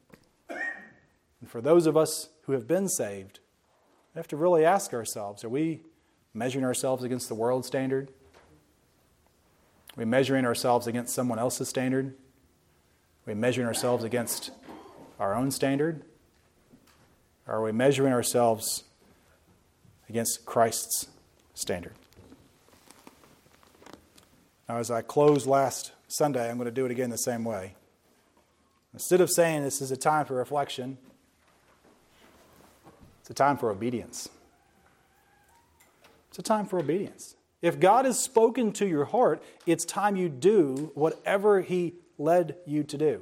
And 0.49 1.49
for 1.49 1.61
those 1.61 1.85
of 1.85 1.95
us 1.95 2.29
who 2.43 2.53
have 2.53 2.67
been 2.67 2.89
saved, 2.89 3.39
we 4.13 4.19
have 4.19 4.27
to 4.29 4.37
really 4.37 4.65
ask 4.65 4.93
ourselves 4.93 5.43
are 5.43 5.49
we 5.49 5.81
measuring 6.33 6.65
ourselves 6.65 7.03
against 7.03 7.27
the 7.27 7.35
world 7.35 7.65
standard? 7.65 8.09
Are 9.95 10.01
we 10.01 10.05
measuring 10.05 10.45
ourselves 10.45 10.87
against 10.87 11.15
someone 11.15 11.39
else's 11.39 11.69
standard? 11.69 12.15
We 13.25 13.33
measuring 13.33 13.65
ourselves 13.65 14.03
against 14.03 14.51
our 15.19 15.33
own 15.33 15.51
standard? 15.51 16.03
Or 17.47 17.55
are 17.55 17.63
we 17.63 17.71
measuring 17.71 18.11
ourselves 18.11 18.83
against 20.09 20.45
Christ's 20.45 21.07
standard? 21.53 21.93
Now, 24.67 24.77
as 24.77 24.91
I 24.91 25.01
closed 25.01 25.47
last 25.47 25.93
Sunday, 26.07 26.49
I'm 26.49 26.57
going 26.57 26.65
to 26.65 26.71
do 26.71 26.85
it 26.85 26.91
again 26.91 27.09
the 27.09 27.17
same 27.17 27.45
way. 27.45 27.75
Instead 28.93 29.21
of 29.21 29.29
saying 29.29 29.63
this 29.63 29.81
is 29.81 29.91
a 29.91 29.97
time 29.97 30.25
for 30.25 30.35
reflection, 30.35 30.97
it's 33.21 33.29
a 33.29 33.33
time 33.33 33.57
for 33.57 33.69
obedience. 33.69 34.27
It's 36.29 36.39
a 36.39 36.43
time 36.43 36.65
for 36.65 36.79
obedience. 36.79 37.35
If 37.61 37.79
God 37.79 38.05
has 38.05 38.19
spoken 38.19 38.71
to 38.73 38.87
your 38.87 39.05
heart, 39.05 39.41
it's 39.65 39.85
time 39.85 40.15
you 40.15 40.29
do 40.29 40.91
whatever 40.93 41.61
He 41.61 41.95
led 42.17 42.57
you 42.65 42.83
to 42.83 42.97
do. 42.97 43.21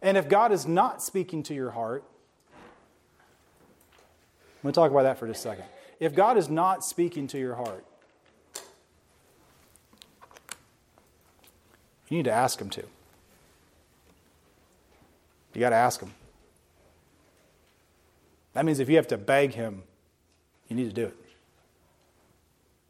And 0.00 0.16
if 0.16 0.28
God 0.28 0.52
is 0.52 0.66
not 0.66 1.02
speaking 1.02 1.42
to 1.44 1.54
your 1.54 1.70
heart, 1.70 2.04
I'm 4.58 4.62
going 4.62 4.72
to 4.72 4.80
talk 4.80 4.90
about 4.90 5.02
that 5.02 5.18
for 5.18 5.26
just 5.26 5.40
a 5.40 5.42
second. 5.42 5.64
If 6.00 6.14
God 6.14 6.36
is 6.36 6.48
not 6.48 6.84
speaking 6.84 7.26
to 7.28 7.38
your 7.38 7.54
heart, 7.54 7.84
you 12.08 12.16
need 12.16 12.24
to 12.24 12.32
ask 12.32 12.60
Him 12.60 12.70
to. 12.70 12.84
You 15.54 15.60
got 15.60 15.70
to 15.70 15.76
ask 15.76 16.00
Him. 16.00 16.12
That 18.52 18.64
means 18.64 18.78
if 18.78 18.88
you 18.88 18.96
have 18.96 19.08
to 19.08 19.18
beg 19.18 19.54
Him, 19.54 19.82
you 20.68 20.76
need 20.76 20.88
to 20.88 20.94
do 20.94 21.06
it. 21.06 21.16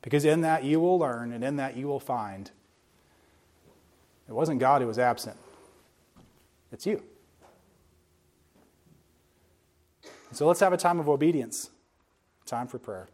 Because 0.08 0.24
in 0.24 0.40
that 0.40 0.64
you 0.64 0.80
will 0.80 0.98
learn, 0.98 1.34
and 1.34 1.44
in 1.44 1.56
that 1.56 1.76
you 1.76 1.86
will 1.86 2.00
find 2.00 2.50
it 4.26 4.32
wasn't 4.32 4.58
God 4.58 4.80
who 4.80 4.88
was 4.88 4.98
absent, 4.98 5.36
it's 6.72 6.86
you. 6.86 7.02
So 10.32 10.46
let's 10.46 10.60
have 10.60 10.72
a 10.72 10.78
time 10.78 10.98
of 10.98 11.10
obedience, 11.10 11.68
time 12.46 12.68
for 12.68 12.78
prayer. 12.78 13.08